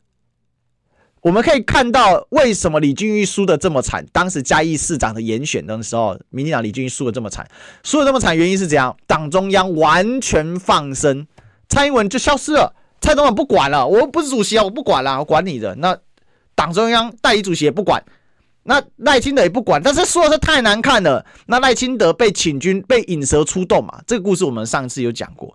[1.23, 4.05] 我们可以看到，为什么李俊毅输的这么惨？
[4.11, 7.47] 当时嘉义市长的严选的时候，民进党李俊毅输的这么惨，
[7.85, 8.97] 输的这么惨，原因是怎样？
[9.07, 11.27] 党中央完全放生，
[11.69, 15.75] 蔡英文就消失了，蔡总统不管了，我不是主席啊，我不管了，我管你的。
[15.75, 15.99] 那
[16.55, 18.03] 党中央代理主席也不管，
[18.63, 21.27] 那赖清德也不管，但是说的是太难看了。
[21.45, 25.55] 那赖清德被请军，被引蛇出洞嘛，这个故事我们上次有讲过。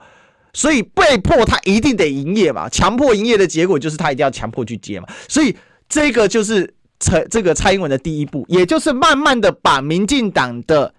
[0.56, 5.08] 所以被迫他一定得营业嘛，强迫营业的结果就是他一定要强迫去接嘛。
[5.28, 5.54] 所以
[5.89, 10.94] 这个就是蔡这个蔡英文的第一步，也就是慢慢的把民进党的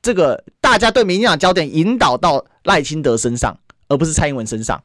[0.00, 3.54] 这个大家对民进党焦点引导到赖清德身上，
[3.88, 4.82] 而不是蔡英文身上。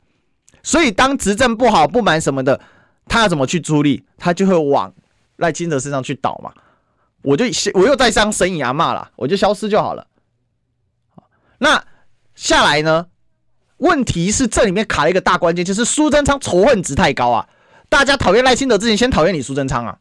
[0.61, 2.59] 所以当执政不好、不满什么的，
[3.05, 4.93] 他要怎么去处理，他就会往
[5.37, 6.51] 赖清德身上去倒嘛。
[7.21, 10.05] 我就我又在上生涯骂了，我就消失就好了。
[11.59, 11.81] 那
[12.35, 13.07] 下来呢？
[13.77, 17.47] 问题是这里面卡了一个大关键，就是苏贞昌仇恨值太高啊！
[17.89, 19.97] 大家讨厌赖清德之前，先讨厌你苏贞昌啊。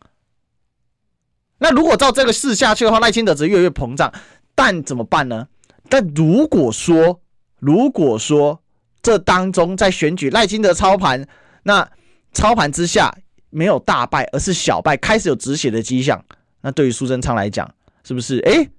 [1.59, 4.13] 那如果照这个势下去的话，赖清德值越来越膨胀。
[4.55, 5.49] 但怎么办呢？
[5.89, 7.21] 但如果说，
[7.59, 8.63] 如果说
[9.03, 11.29] 这当中在选举赖清德操盘，
[11.65, 11.89] 那
[12.33, 13.15] 操盘之下
[13.51, 16.25] 没有大败，而是小败，开始有止血的迹象，
[16.63, 17.71] 那对于苏贞昌来讲，
[18.03, 18.39] 是不是？
[18.41, 18.71] 诶，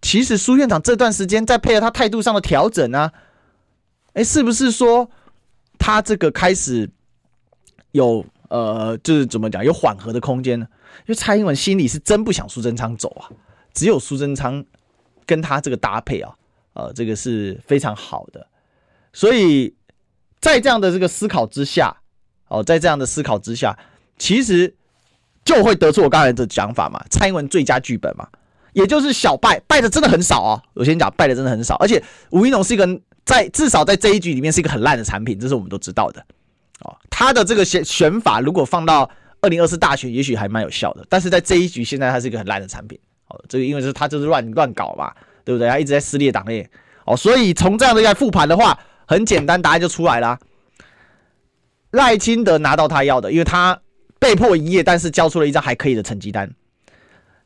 [0.00, 3.12] 其实苏院长这段时间在配合他态度上的调整呢、啊？
[4.18, 5.08] 哎，是不是说
[5.78, 6.90] 他这个开始
[7.92, 10.66] 有呃，就是怎么讲，有缓和的空间呢？
[11.02, 13.30] 因为蔡英文心里是真不想苏贞昌走啊，
[13.72, 14.64] 只有苏贞昌
[15.24, 16.34] 跟他这个搭配啊，
[16.72, 18.44] 呃，这个是非常好的。
[19.12, 19.72] 所以
[20.40, 21.96] 在这样的这个思考之下，
[22.48, 23.78] 哦，在这样的思考之下，
[24.18, 24.74] 其实
[25.44, 28.26] 就会得出我刚才的讲法嘛，蔡英文最佳剧本嘛，
[28.72, 30.60] 也就是小败，败的真的很少啊。
[30.74, 33.00] 我先讲败的真的很少，而且吴一龙是一个。
[33.28, 36.24] 在至少在这一局里面是一个很烂的产品，这是我们都知道的
[36.80, 36.96] 哦。
[37.10, 39.08] 他的这个选选法如果放到
[39.42, 41.04] 二零二四大选，也许还蛮有效的。
[41.10, 43.38] 但是在这一局，现在它是一个很烂的产品哦。
[43.46, 45.12] 这个因为是他就是乱乱搞嘛，
[45.44, 45.68] 对不对？
[45.68, 46.66] 他一直在撕裂党内
[47.04, 47.14] 哦。
[47.14, 50.38] 所以从这样的一个复盘的话，很简单，答案就出来了。
[51.90, 53.78] 赖清德拿到他要的，因为他
[54.18, 56.50] 被迫营业，但是交出了一张还可以的成绩单。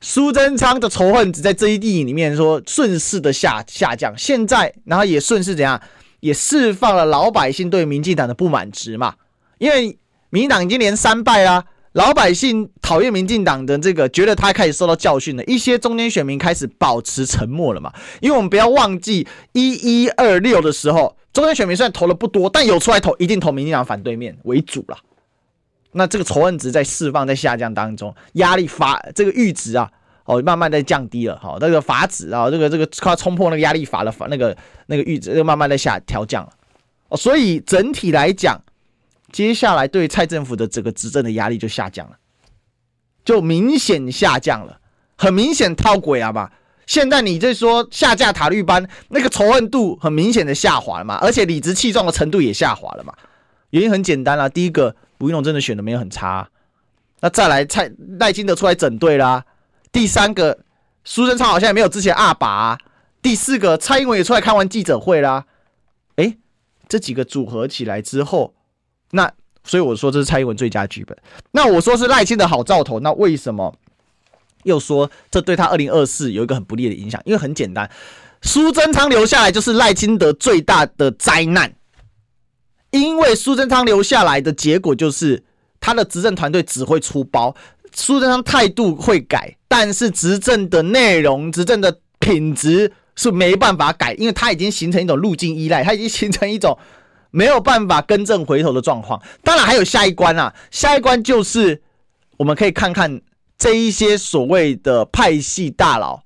[0.04, 5.80] 苏贞昌的仇恨值在这一电影里面说顺势的下下降，现在然后也顺势怎样，
[6.18, 9.14] 也释放了老百姓对民进党的不满值嘛，
[9.58, 9.96] 因为
[10.30, 24.98] 民进党已经连三败啦，老百姓讨厌民进党的这个，觉得他开始受到教训了，一些中间选民开始保持沉默了嘛，因为我们不要忘记一一二六的时候，中间选民虽然投了不多，但有出来投，一定投民进党反对面为主了。
[25.94, 29.90] 那这个仇恨值在释放，在下降当中，压力阀这个阈值啊，
[30.24, 36.52] 哦，慢慢在降低了，哈，那个阀值啊，这个这个快冲破那个压力阀了，阀那个那个阈值又慢慢在下调降了，
[37.08, 38.58] 哦，所以整体来讲，
[39.30, 42.16] 接下来对蔡政府的这个执政的压力就下降了，
[43.22, 44.80] 就明显下降了，
[45.18, 46.50] 很明显套轨啊嘛，
[46.86, 53.12] 现在你在说下架塔绿班，那个仇恨度很明显的下滑了嘛，而且理直气壮的程度也下滑了嘛，
[53.68, 54.96] 原因很简单啦，第一个。
[55.22, 56.48] 吴怡农真的选的没有很差，
[57.20, 59.44] 那再来蔡赖清德出来整队啦。
[59.92, 60.58] 第三个
[61.04, 62.78] 苏贞昌好像也没有之前二把、啊。
[63.22, 65.46] 第四个蔡英文也出来开完记者会啦。
[66.16, 66.38] 诶，
[66.88, 68.52] 这几个组合起来之后，
[69.12, 69.32] 那
[69.62, 71.16] 所以我说这是蔡英文最佳剧本。
[71.52, 73.72] 那我说是赖清德好兆头，那为什么
[74.64, 77.22] 又说这对他二零二四有一个很不利的影响？
[77.24, 77.88] 因为很简单，
[78.40, 81.72] 苏贞昌留下来就是赖清德最大的灾难。
[82.92, 85.42] 因为苏贞昌留下来的结果就是
[85.80, 87.54] 他的执政团队只会出包，
[87.92, 96.78] 苏贞昌态度会改，但是执政的内容、执政的品质是没办法改，因为他已经形成一种路径依赖，他已经形成一种
[97.30, 99.20] 没有办法更正回头的状况。
[99.42, 101.82] 当然还有下一关啊，下一关就是
[102.36, 103.22] 我们可以看看
[103.56, 106.22] 这一些所谓的派系大佬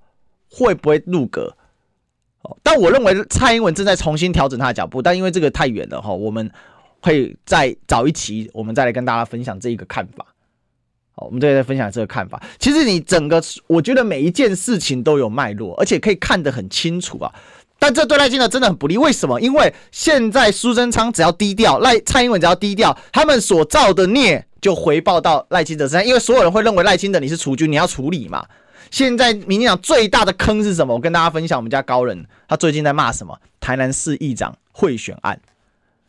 [0.50, 1.56] 会不会入阁。
[2.62, 6.50] 但我认为蔡英文正在重新调整他的脚步，但因为这个太远了哈，我们
[7.00, 10.26] 会再找一期，我们再来跟大家分享这一个看法。
[11.14, 12.42] 好，我们再来分享这个看法。
[12.58, 17.32] 其实你整个，我觉得每一件事情都有脉络，而且可以看得很清楚啊。
[17.78, 19.40] 但这对赖清德真的很不利，为什么？
[19.40, 28.46] 因为现在苏贞昌只要低调，赖蔡英文只要低调，他们所造的孽就回报到赖清德身上，因为所有人会认为赖清德你是储君，你要处理嘛。
[28.90, 30.94] 现在民进党最大的坑是什么？
[30.94, 33.38] 我跟大家分享，我们家高人他最近在骂什么？
[33.60, 35.40] 台南市议长贿选案，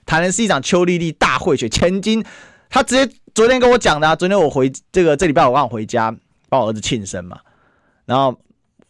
[0.06, 2.24] 台南市议长邱丽丽大贿选，千金
[2.70, 6.16] 他直接昨天跟我讲的啊，昨天我回这个这礼拜我刚好回家
[6.50, 7.40] 帮我儿子庆生嘛，
[8.06, 8.40] 然后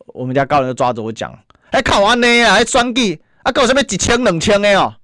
[0.08, 1.38] 我们家高人就抓着我讲，
[1.72, 4.96] 哎，考完呢啊，还双计啊，搞什么几千两千的哦，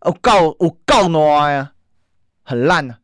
[0.00, 1.72] 我告我告哪呀，
[2.42, 2.98] 很烂啊，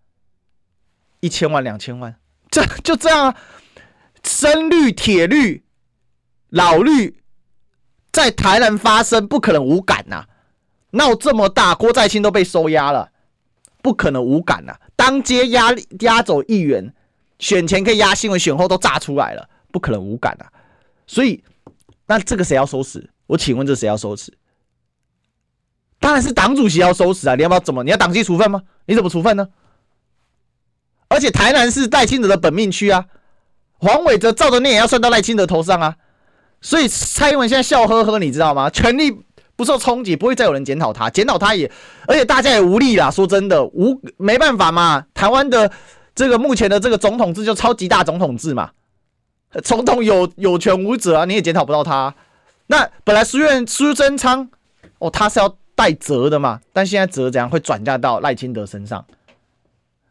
[1.20, 2.14] 一千万两千万，
[2.50, 3.36] 这就这样啊，
[4.31, 5.64] 深绿铁绿
[6.51, 7.20] 老绿
[8.12, 10.28] 在台南发生，不可能无感呐、啊，
[10.93, 13.11] 闹这么大，郭在清都被收押了。
[13.83, 14.81] 不可能无感呐、啊！
[14.95, 16.93] 当街压压走议员，
[17.39, 20.53] 选前可以压新闻，选后都炸出来了，不可能无感啊！
[21.07, 21.43] 所以，
[22.07, 23.09] 那这个谁要收拾？
[23.26, 24.33] 我请问这谁要收拾？
[25.99, 27.35] 当然是党主席要收拾啊！
[27.35, 27.83] 你要不要怎么？
[27.83, 28.62] 你要党纪处分吗？
[28.85, 29.49] 你怎么处分呢？
[31.09, 33.07] 而且台南是赖清德的本命区啊，
[33.81, 35.97] 黄伟哲照着念也要算到赖清德头上啊！
[36.61, 38.70] 所以蔡英文现在笑呵呵，你知道吗？
[38.70, 39.20] 权力。
[39.57, 41.70] 不受冲击，不会再有人检讨他，检讨他也，
[42.07, 43.11] 而且大家也无力啦。
[43.11, 45.05] 说真的，无没办法嘛。
[45.12, 45.70] 台湾的
[46.14, 48.70] 这个目前的这个总统制就超级大总统制嘛，
[49.62, 52.14] 总统有有权无责啊，你也检讨不到他。
[52.68, 54.49] 那本来苏院苏贞昌
[54.99, 59.05] 哦，他是要带责的嘛，但现在责怎样会转嫁到赖清德身上，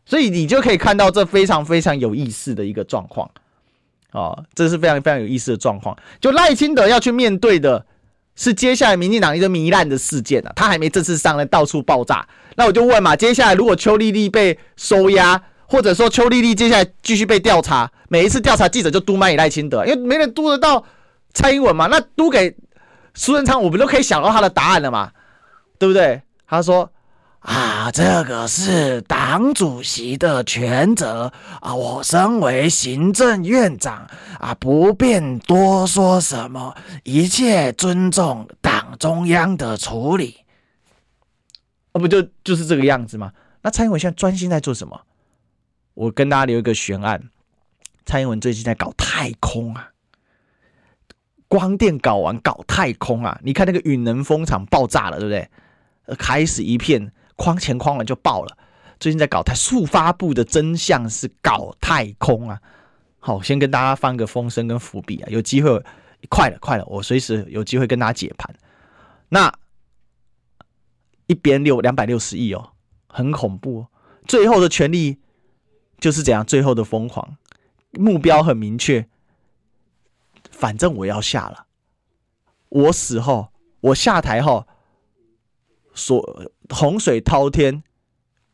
[0.06, 3.28] 所以你就可以看到这非常非常有意思的一个状况
[4.12, 5.96] 哦，这是非常非常有意思的状况。
[6.20, 7.86] 就赖清德要去面对的。
[8.42, 12.26] 是接下来民进党一个糜烂的事件啊，他还没正式上来，到处爆炸。
[12.56, 20.82] 那我就问嘛，接下来如果邱丽丽被收押，或者说邱丽丽接下来继续被调查，每一次调查记者就督麦以赖清德，因为没人督得到
[21.34, 22.56] 蔡英文嘛，那督给
[23.14, 25.12] 苏贞昌，我们都可以想到他的答案了嘛，
[25.78, 26.22] 对不对？
[26.48, 26.90] 他说。
[27.40, 31.32] 啊，这个是党主席的权责
[31.62, 31.74] 啊！
[31.74, 34.06] 我身为行政院长
[34.40, 40.36] 啊，不便多说什么，一切尊重党中央的处理。
[41.94, 43.32] 啊，不就就是这个样子吗？
[43.62, 45.02] 那蔡英文现在专心在做什么？
[45.94, 47.30] 我跟大家留一个悬案：
[48.06, 49.92] 蔡英文最近在搞太空啊，
[51.48, 53.40] 光电搞完搞太空啊！
[53.42, 56.16] 你看那个允能风场爆炸了，对不对？
[56.18, 57.14] 开始一片。
[57.40, 58.58] 框前框完就爆了。
[59.00, 62.62] 最近在搞太速发布的真相是搞太空啊。
[63.18, 65.30] 好，先跟大家放个风声跟伏笔啊。
[65.32, 65.82] 有机会，
[66.30, 68.54] 快了快了，我随时有机会跟大家解盘。
[69.30, 69.54] 那
[71.28, 72.72] 一边六两百六十亿哦，
[73.08, 73.88] 很恐怖哦。
[74.28, 75.18] 最后的权利
[76.00, 77.38] 就是这样，最后的疯狂，
[77.92, 79.08] 目标很明确。
[80.52, 81.68] 反正我要下了，
[82.68, 84.68] 我死后，我下台后。
[86.00, 87.84] 所洪水滔天，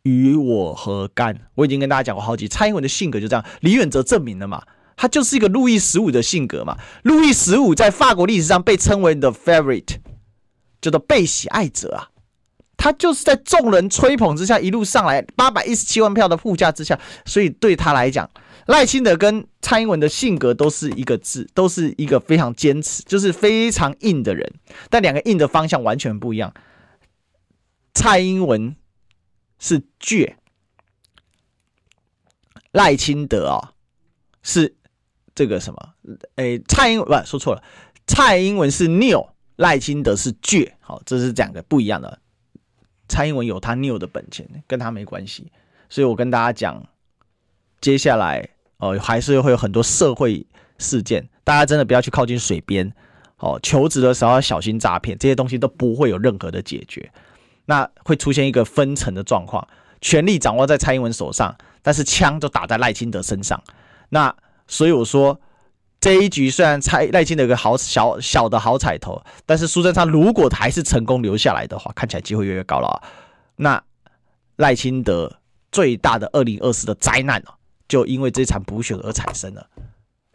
[0.01, 1.41] 与我何干？
[1.53, 3.45] 我已经跟大家讲过好几，蔡英文的性格就这样。
[3.61, 4.63] 李远哲证明了嘛，
[4.97, 6.75] 他就是一个路易十五的性格嘛。
[7.03, 9.97] 路易十五在法国历史上被称为 the favorite，
[10.81, 12.09] 叫做被喜爱者啊。
[12.77, 18.29] 他就是在众人吹捧之下一路上来，八百一十七万票的护驾之下，所以对他来讲，
[18.67, 24.51] 赖清德跟蔡英文的性格都是一个字，都是一个非常坚持，就是非常硬的人。
[24.89, 26.53] 但两个硬的方向完全不一样。
[27.95, 28.75] 蔡英文
[29.57, 30.35] 是倔，
[32.71, 33.73] 赖清德啊、哦、
[34.43, 34.75] 是
[35.33, 35.93] 这个什么？
[36.35, 37.63] 哎，蔡英文不说错了，
[38.05, 40.73] 蔡英文是拗，赖清德是倔。
[40.81, 42.19] 好，这是两个不一样的。
[43.07, 45.51] 蔡英文有他拗的本钱，跟他没关系。
[45.89, 46.87] 所以我跟大家讲，
[47.79, 50.45] 接下来哦，还是会有很多社会
[50.77, 52.93] 事件，大家真的不要去靠近水边。
[53.37, 57.11] 哦，求职的时候要小心诈骗，这些东西都不会有任何的解决。
[57.65, 59.67] 那会出现一个分层的状况，
[60.01, 63.61] 权力掌握在蔡英文手上，但是枪就打在赖清德身上。
[64.09, 64.35] 那
[64.67, 65.39] 所以我说
[65.99, 73.01] 这一局虽然蔡赖清德有个好小小的好彩头，但是苏贞昌如果还是成功留下来的话，看起来机会越来越高了啊。
[73.55, 73.83] 那
[74.57, 75.39] 赖清德
[75.71, 77.55] 最大的二零二四的灾难哦，
[77.87, 79.67] 就因为这场补选而产生了。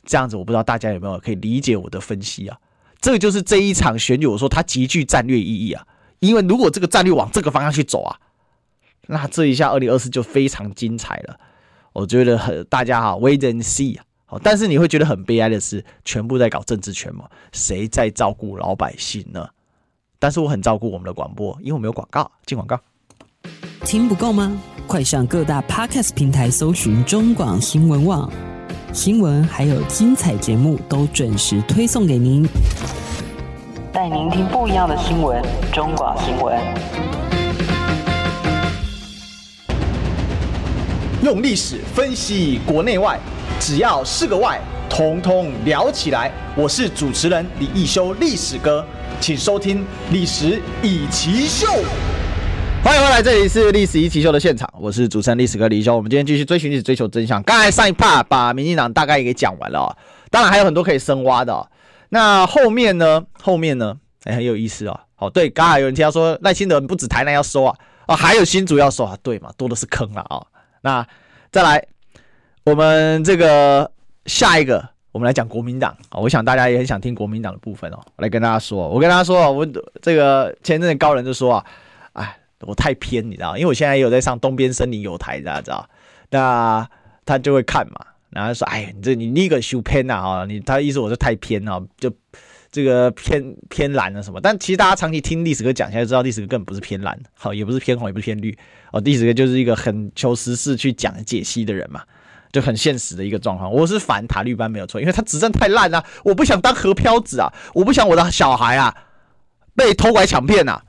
[0.04, 2.58] 这样子我不知道大家有没有可以理解我的分析啊？
[3.00, 5.86] 这个就是这一场选举，我说它极具战略意义啊。
[6.20, 8.16] 因为如果这个战略往这个方向去走啊，
[9.08, 11.38] 那这一下二零二四就非常精彩了。
[11.92, 14.04] 我觉得很大家哈，wait and see 啊。
[14.26, 19.48] 好，但是你会觉得很悲哀的是，全部在搞政治权嘛，谁在照顾老百姓呢？
[20.20, 22.78] 但是我很照顾我们的广播，因为我们有广告，进广告。
[23.84, 24.56] 听不够吗？
[24.86, 28.30] 快上各大 podcast 平台搜寻中广新闻网，
[28.92, 32.46] 新闻还有精彩节目都准时推送给您。
[33.92, 36.56] 带您听不一样的新闻，中广新闻。
[41.24, 43.18] 用历史分析国内外，
[43.58, 46.30] 只要是个“外”，统统聊起来。
[46.54, 48.86] 我是主持人李易修，历史哥，
[49.20, 49.78] 请收听
[50.12, 51.66] 《历史易起 SHOW》。
[52.84, 55.96] 欢迎回来，这里是历史一奇秀的现场，我是主持人历史哥李一修。
[55.96, 57.42] 我们今天继续追寻历史，追求真相。
[57.42, 59.96] 刚才上一 part 把民进党大概也给讲完了，
[60.30, 61.68] 当然还有很多可以深挖的。
[62.10, 63.24] 那后面呢？
[63.42, 63.98] 后面呢？
[64.24, 65.00] 哎，很有意思啊。
[65.16, 67.74] 哦，对，刚才有人提到说赖清德不止台南要收啊，
[68.06, 70.24] 哦，还有新竹要收啊，对嘛，多的是坑啊。
[70.28, 70.46] 哦，
[70.82, 71.06] 那
[71.50, 71.82] 再来，
[72.64, 73.90] 我们这个
[74.26, 76.20] 下一个，我们来讲国民党啊。
[76.20, 77.98] 我想大家也很想听国民党的部分哦。
[78.16, 79.66] 我来跟大家说，我跟大家说，我
[80.02, 81.64] 这个前阵子高人就说啊，
[82.12, 82.36] 哎。
[82.66, 85.88] 我太偏，你知道，因为我现在也有在上东边森林有台，大家知道，
[86.28, 86.86] 那
[87.24, 92.10] 他就会看嘛，然后说，哎，你这你那个修偏呐啊，你他意思我是太偏啊，就
[92.70, 98.56] 这个偏偏蓝了什么，但其实大家长期听历史哥讲，现在知道历史哥根本不是偏蓝，好，也不是偏红，也不是偏绿，
[98.92, 102.02] 哦，历史哥就是一个很求实事去讲解析的人嘛，
[102.52, 103.72] 就很现实的一个状况。
[103.72, 108.94] 我是反塔绿班没有错，因为他执政太烂了，我不想当河漂子啊，我不想我的小孩啊
[109.74, 110.80] 被偷拐抢骗呐。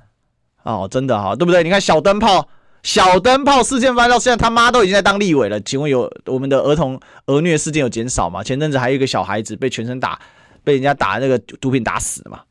[0.64, 1.64] 哦，真的哈，对不对？
[1.64, 2.48] 你看小灯泡，
[2.84, 5.60] 小灯泡事件发生到现在，他妈都已经在当立委了。
[5.62, 8.44] 请问有我们的儿童儿虐事件有减少吗？
[8.44, 10.20] 前阵子还有一个小孩子被全身打，
[10.64, 12.42] 被人家打那个毒品打死了嘛？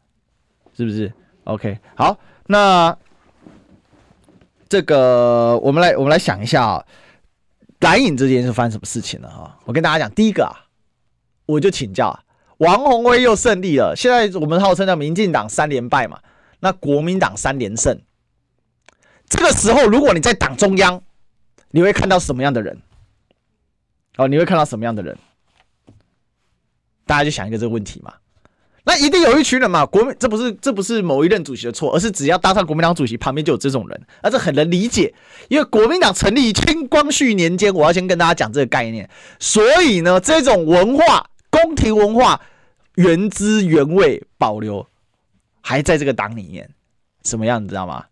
[0.77, 1.13] 是不是
[1.45, 2.17] ？OK，好，
[2.47, 2.97] 那
[4.69, 6.85] 这个我们来我们来想一下啊，
[7.81, 9.59] 蓝影之间是发生什么事情了啊？
[9.65, 10.55] 我跟大家讲，第一个啊，
[11.47, 12.17] 我就请教
[12.59, 13.95] 王鸿薇又胜利了。
[13.97, 16.21] 现在我们号称叫民进党三连败嘛。
[16.61, 17.99] 那国民党三连胜，
[19.31, 21.03] 这个时候如果你在党中央，
[21.71, 22.79] 你会看到什么样的人？
[24.19, 25.17] 哦，你会看到什么样的人？
[27.07, 28.13] 大家就想一个这个问题嘛。
[28.85, 35.15] 那一定有一群人嘛，国民这不是这不是某一任主席的错，而是只要当上国民党主席，旁边就有这种人，而这很能理解。
[35.49, 39.09] 因为国民党成立清光绪年间，我要先跟大家讲这个概念。
[39.39, 42.41] 所以呢，这种文化宫廷文化
[42.97, 44.87] 原汁原味保留。
[45.63, 46.71] 还在这个党里面，
[47.23, 48.07] 什么样你知道吗？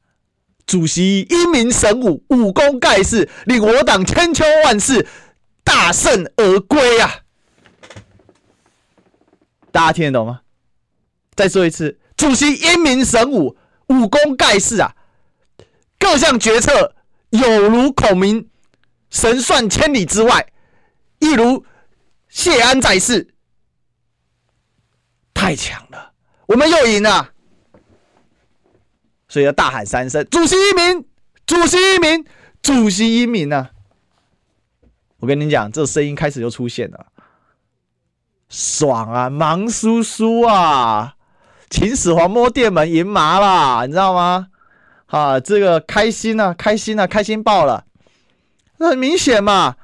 [0.69, 5.09] 主席英明神武，武功盖世，令我党千秋万世，
[5.64, 7.23] 大胜而归啊！
[9.73, 10.43] 大家听得懂吗？
[11.35, 13.57] 再说一次，主席英明神武，
[13.87, 14.95] 武功盖世啊！
[15.99, 16.95] 各项决策
[17.31, 18.51] 有如孔明
[19.09, 20.53] 神算千里之外，
[21.19, 21.64] 一如
[22.29, 23.35] 谢安在世，
[25.33, 26.12] 太强了！
[26.45, 27.33] 我们又赢了。
[29.29, 31.05] 所以要大喊三声：“主席英明，
[31.47, 32.24] 主席英明，
[32.62, 33.70] 主席英明啊！”
[35.20, 37.07] 我跟你讲，这声音开始就出现了，
[38.49, 41.16] 爽啊，忙叔叔啊，
[41.68, 44.47] 秦始皇摸电门赢麻了，你知道吗？
[45.07, 47.85] 啊，这个开心啊，开心啊，开心爆了，
[48.79, 49.76] 很明显嘛。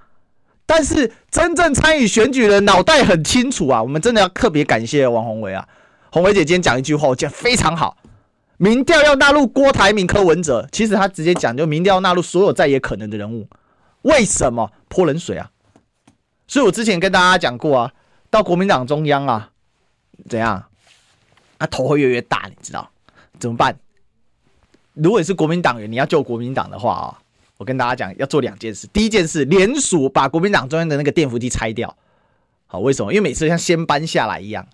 [0.67, 5.69] 但是真正参与选举的脑袋很清楚啊，我们真的要特别感谢王宏伟啊，
[6.11, 7.97] 宏伟姐今天讲一句话，我觉得非常好。
[8.65, 13.47] 民调要纳入郭台铭、柯文哲，其实他直接讲，就民调要纳入所有在野可能的人物。
[14.01, 15.51] 为什么泼冷水啊？
[16.49, 17.93] 所以我之前跟大家讲过啊，
[18.31, 19.51] 到国民党中央啊，
[20.31, 20.65] 怎样？
[21.59, 22.91] 他头会越来越大，你知道
[23.39, 23.79] 怎么办？
[24.95, 27.21] 如果你是国民党员，你要救国民党的话啊，
[27.59, 28.87] 我跟大家讲，要做两件事。
[28.95, 31.95] 第一件事，联署把国民党中央的那个电扶梯拆掉。
[32.67, 33.13] 好，为什么？
[33.13, 34.67] 因为每次像先搬下来一样，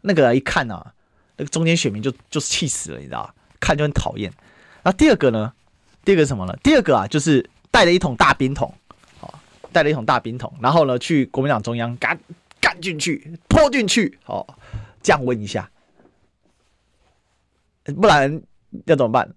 [0.00, 0.94] 那个一看啊。
[1.36, 3.34] 那个中间选民就就是气死了，你知道吧？
[3.60, 4.32] 看就很讨厌。
[4.82, 5.52] 那第二个呢？
[6.04, 6.54] 第二个什么呢？
[6.62, 8.72] 第二个啊，就是带了一桶大冰桶，
[9.18, 9.40] 好，
[9.72, 12.20] 带了一桶大冰桶，然后呢，去国民党中央干
[12.60, 14.46] 干进去，泼进去，好，
[15.02, 15.70] 降温一下。
[17.84, 18.42] 不然
[18.84, 19.34] 要怎么办？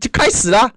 [0.00, 0.72] 就开始啦。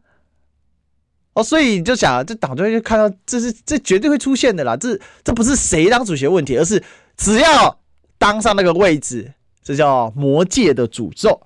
[1.33, 4.77] 哦，所以你就想，这党中央就看到，这是这绝对会出现的啦。
[4.77, 6.81] 这这不是谁当主席的问题，而是
[7.17, 7.79] 只要
[8.17, 9.33] 当上那个位置。
[9.63, 11.41] 这叫魔界的诅咒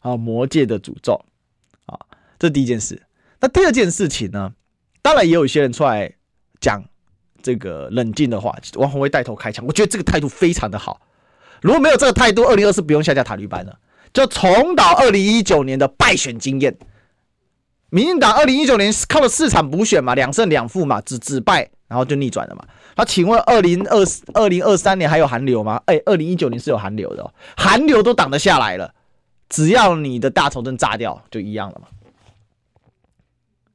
[0.00, 0.16] 啊！
[0.16, 1.22] 魔界的诅咒
[1.84, 1.98] 啊！
[2.38, 3.02] 这第一件事。
[3.40, 4.54] 那第二件事情呢？
[5.02, 6.12] 当然也有一些人出来
[6.60, 6.82] 讲
[7.42, 8.56] 这个冷静的话。
[8.74, 11.00] 王鸿薇带头开枪，我觉得这个态度非常的好。
[11.60, 13.78] 如果没有这个态度，二零二四不用下架塔绿班了，
[14.12, 16.76] 就重蹈二零一九年的败选经验。
[17.90, 22.66] 民进党二零一九年靠了四场补选嘛，两胜两负嘛，只只败，然后就逆转了嘛。
[22.96, 23.98] 那请问二零二
[24.32, 25.80] 二零二三年还有寒流吗？
[25.86, 28.94] 哎，二零一九年是有寒流的哦，寒流都挡得下来了，
[29.48, 31.88] 只要你的大头阵炸掉，就一样了嘛，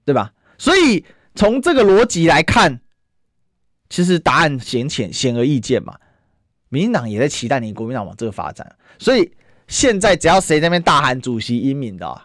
[0.04, 0.34] 对吧？
[0.58, 1.06] 所以
[1.36, 2.82] 从这个逻辑来看，
[3.90, 5.96] 其实答案显浅，显而易见嘛。
[6.70, 9.32] 民进党也在期待你国民党往这个发展，所以
[9.68, 12.22] 现在只要谁在那边大喊主席英明的。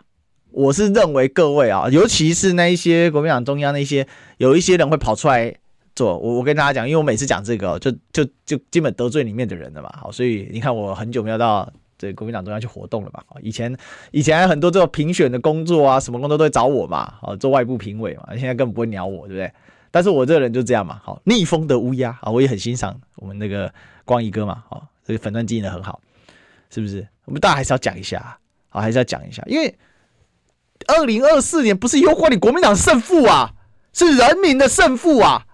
[0.50, 5.54] 我是认为各位啊，尤其是那一些国民党中央那些，有一些人会跑出来
[5.96, 6.16] 做。
[6.16, 9.92] 我我跟大家讲，因为我每次讲这个，就就就基本得罪里面的人了嘛。
[10.00, 11.68] 好，所以你看我很久没有到
[11.98, 13.20] 这国民党中央去活动了嘛。
[13.40, 13.76] 以前
[14.12, 18.28] 以前很多这种评选的工作啊，什么工作都会找我嘛，好，做外部评委嘛。
[18.36, 19.50] 现在根本不会鸟我，对不对？
[19.90, 23.72] 但是我这个人就这样嘛，好，逆风的乌鸦啊，我也很欣赏我们那个
[24.04, 25.98] 光一哥嘛，好，这个粉钻经营的很好，
[26.68, 27.06] 是不是？
[27.24, 28.38] 我们大家还是要讲一下，
[28.68, 29.74] 好，还是要讲一下，因为
[30.86, 33.54] 二零二四年不是攸关你国民党胜负啊，
[33.94, 35.45] 是人民的胜负啊。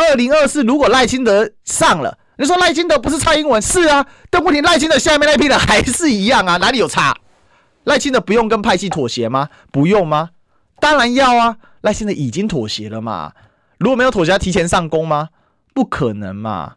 [0.00, 3.60] 二零二四如果赖清德上了，你说赖清德不是蔡英文？
[3.60, 7.14] 是啊，但问题赖清德下面那批人还是一样啊，哪里有差？
[7.84, 9.50] 赖清德不用跟派系妥协吗？
[9.70, 10.30] 不用吗？
[10.80, 13.32] 当然要啊，赖清德已经妥协了嘛。
[13.78, 15.28] 如果没有妥协，他提前上攻吗？
[15.74, 16.76] 不可能嘛。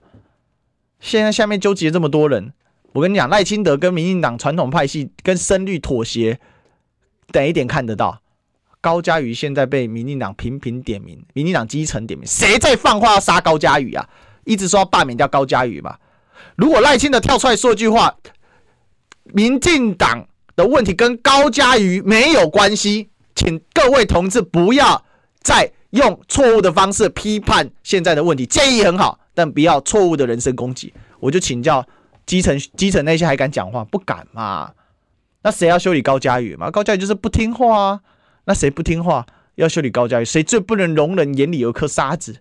[0.99, 2.53] 现在下面纠结这么多人，
[2.93, 6.39] 我跟你讲，赖清德跟民进党传统派系跟深绿妥协，
[7.32, 8.22] 等一点看得到。
[8.84, 14.05] 高嘉瑜现在被民进党频频点名，民进党基层点名，谁在放话要杀高嘉瑜啊？
[14.43, 15.95] 一直说要罢免掉高嘉瑜嘛。
[16.57, 18.13] 如果赖清德跳出来说一句话，
[19.23, 20.27] 民进党
[20.57, 25.05] 的问题跟高嘉瑜没有关系，请各位同志不要
[25.41, 28.45] 再用错误的方式批判现在的问题。
[28.45, 30.93] 建议很好，但不要错误的人身攻击。
[31.21, 31.88] 我就请教
[32.25, 33.86] 基层基层那些还敢讲话？
[33.86, 34.73] 不敢嘛？
[35.41, 36.69] 那谁要修理高嘉瑜嘛？
[36.69, 38.01] 高嘉瑜就是不听话啊。
[38.46, 39.26] 那谁不听话
[39.56, 40.26] 要修理高嘉瑜？
[40.26, 42.38] 谁最不能容忍眼里有颗沙子？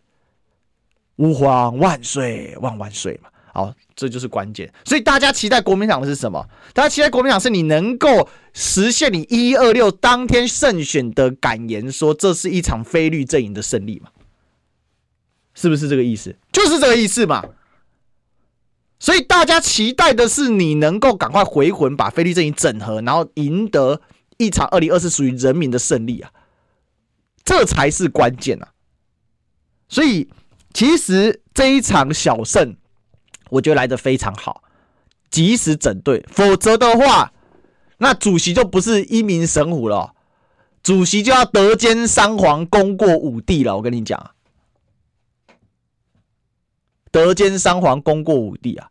[1.17, 3.29] 吾皇万岁万万岁嘛！
[3.53, 4.73] 好，这就是关键。
[4.85, 6.49] 所以大家期待国民党的是什么？
[6.73, 14.09] 大家期待国民党是你能够实现你一二六当天胜选的感言，说这是一场非绿阵营的胜利嘛？
[15.55, 16.35] 是不是这个意思？
[16.51, 17.45] 就是这个意思嘛。
[18.99, 24.01] 所以大家期待的是你能够赶快回魂，把非绿阵营整合，然后赢得。
[24.43, 26.33] 一场二零二四属于人民的胜利啊，
[27.45, 28.73] 这才是关键啊！
[29.89, 30.31] 所以
[30.73, 32.77] 其实这一场小胜，
[33.51, 34.63] 我觉得来得非常好，
[35.31, 37.33] 及时整队，否则的话，
[37.99, 40.15] 那主席就不是一名神虎了，
[40.83, 43.77] 主席就要德兼三皇，功过五帝了。
[43.77, 44.31] 我跟你讲，
[47.11, 48.91] 德兼三皇，功过五帝啊，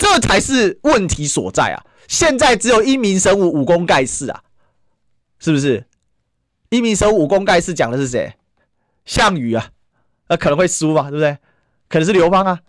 [0.00, 1.84] 这才是问题所在啊！
[2.08, 4.42] 现在只有一名神武武功盖世啊，
[5.38, 5.84] 是不是？
[6.70, 8.32] 一名神武武功盖世讲的是谁？
[9.04, 9.68] 项羽啊，
[10.28, 11.36] 那可能会输嘛，对不对？
[11.90, 12.60] 可能是刘邦啊。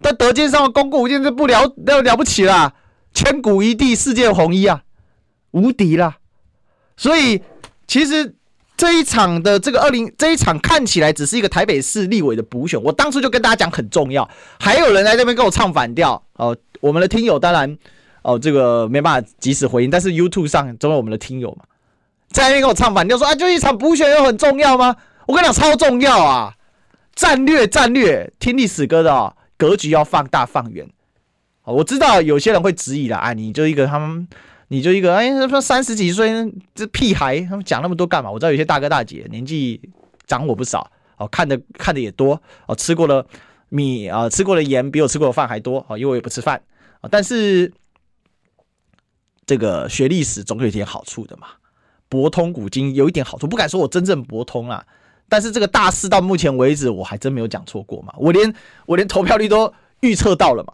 [0.00, 2.74] 但德兼三皇功过五帝就不了了了不起啦，
[3.12, 4.84] 千古一帝，世界红衣啊，
[5.50, 6.18] 无敌啦。
[6.96, 7.42] 所以
[7.88, 8.36] 其实
[8.76, 14.28] 这一场的这个二零这一场看起来只是一个台北市立委的补选，我当初就跟大家讲很重要。
[14.58, 17.76] 还有人来这边跟我唱反调哦，我们的听友当然。
[18.26, 21.64] 哦，这个没办法及时回应，但是 YouTube 上总有我们的听友嘛，
[22.30, 24.96] 在那边跟我唱反调说啊，就一场补选又很重要吗？
[25.26, 26.54] 我跟你讲，超重要啊！
[27.14, 30.88] 战略战略，听历史歌的哦，格局要放大放远。
[31.64, 34.26] 我知道有些人会质疑了啊，你就一个他们，
[34.74, 38.28] 你就一个哎，说三十几岁这屁孩，他们讲那么多干嘛？
[38.28, 39.80] 我知道有些大哥大姐年纪
[40.26, 43.24] 长我不少，哦，看的看的也多，哦，吃过了
[43.68, 46.60] 米啊，吃过了盐比我吃过的饭还多，哦，因为我也不吃饭，
[47.08, 47.72] 但是。
[49.46, 51.48] 这个学历史总有一点好处的嘛，
[52.08, 54.82] 博通古今有一点好处，不敢说我真正博通啊，
[55.28, 58.54] 但是这个大事到目前为止我还真没有讲错过嘛，我连
[58.86, 59.70] 我连投票率都
[60.00, 60.72] 预测到了嘛，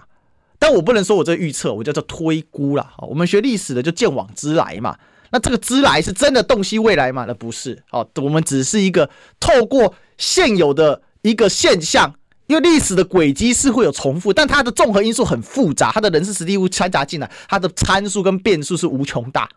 [0.61, 2.95] 但我不能说我这预测，我叫做推估啦。
[2.99, 4.97] 我们学历史的就见往知来嘛，
[5.33, 7.25] 那这个知来是真的洞悉未来吗？
[7.27, 12.15] 那不是哦，我们只是一个透过现有的一个现象。
[12.47, 19.49] 因为历史的轨迹是会有重复，但它的综合因素很复杂，它的人事实地物掺杂进来，它的参数跟变数是无穷大。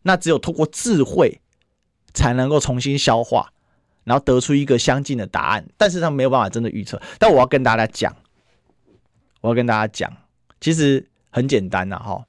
[0.00, 1.42] 那只有透过智慧，
[2.14, 3.50] 才能够重新消化，
[4.04, 5.66] 然后得出一个相近的答案。
[5.76, 6.98] 但是它没有办法真的预测。
[7.18, 8.16] 但我要跟大家讲，
[9.42, 10.10] 我要跟大家讲，
[10.62, 12.24] 其实很简单呐，哈。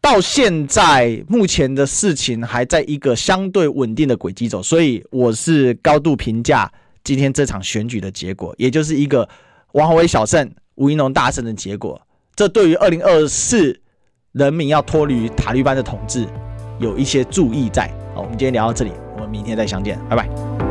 [0.00, 6.72] 到现在目前的事情还在一个相对稳定的轨迹走，所以我是高度评价。
[7.04, 9.28] 今天这场选举的结果，也就是一个
[9.72, 12.00] 王宏伟小胜、吴怡农大胜的结果。
[12.34, 13.78] 这对于二零二四
[14.32, 16.26] 人民要脱离塔利班的统治，
[16.78, 17.90] 有一些注意在。
[18.14, 20.67] 好，我们今天聊到这里，我们明天再相见，拜拜。